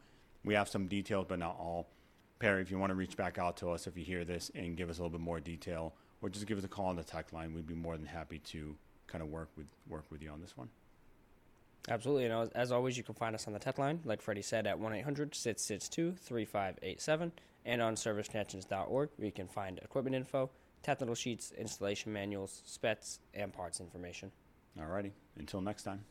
We 0.45 0.53
have 0.53 0.69
some 0.69 0.85
details, 0.85 1.25
but 1.27 1.39
not 1.39 1.57
all. 1.59 1.89
Perry, 2.43 2.61
if 2.61 2.69
you 2.69 2.77
want 2.77 2.89
to 2.89 2.95
reach 2.95 3.15
back 3.15 3.37
out 3.37 3.55
to 3.55 3.69
us 3.69 3.87
if 3.87 3.97
you 3.97 4.03
hear 4.03 4.25
this 4.25 4.51
and 4.53 4.75
give 4.75 4.89
us 4.89 4.97
a 4.97 5.01
little 5.01 5.17
bit 5.17 5.23
more 5.23 5.39
detail, 5.39 5.93
or 6.21 6.27
just 6.27 6.45
give 6.45 6.57
us 6.57 6.65
a 6.65 6.67
call 6.67 6.87
on 6.87 6.97
the 6.97 7.03
tech 7.03 7.31
line, 7.31 7.53
we'd 7.53 7.65
be 7.65 7.73
more 7.73 7.95
than 7.95 8.05
happy 8.05 8.39
to 8.39 8.75
kind 9.07 9.23
of 9.23 9.29
work 9.29 9.47
with 9.55 9.67
work 9.87 10.03
with 10.09 10.21
you 10.21 10.29
on 10.29 10.41
this 10.41 10.57
one. 10.57 10.67
Absolutely. 11.87 12.25
And 12.25 12.51
as 12.53 12.73
always, 12.73 12.97
you 12.97 13.03
can 13.03 13.15
find 13.15 13.33
us 13.33 13.47
on 13.47 13.53
the 13.53 13.59
tech 13.59 13.77
line, 13.77 14.01
like 14.03 14.21
Freddie 14.21 14.41
said, 14.41 14.67
at 14.67 14.77
1 14.77 14.93
800 14.93 15.33
662 15.33 16.15
3587, 16.19 17.31
and 17.63 17.81
on 17.81 17.95
serviceconnections.org, 17.95 19.09
where 19.15 19.25
you 19.25 19.31
can 19.31 19.47
find 19.47 19.79
equipment 19.79 20.13
info, 20.13 20.49
technical 20.81 21.15
sheets, 21.15 21.53
installation 21.57 22.11
manuals, 22.11 22.61
specs, 22.65 23.19
and 23.33 23.53
parts 23.53 23.79
information. 23.79 24.33
All 24.77 24.87
righty. 24.87 25.13
Until 25.37 25.61
next 25.61 25.83
time. 25.83 26.03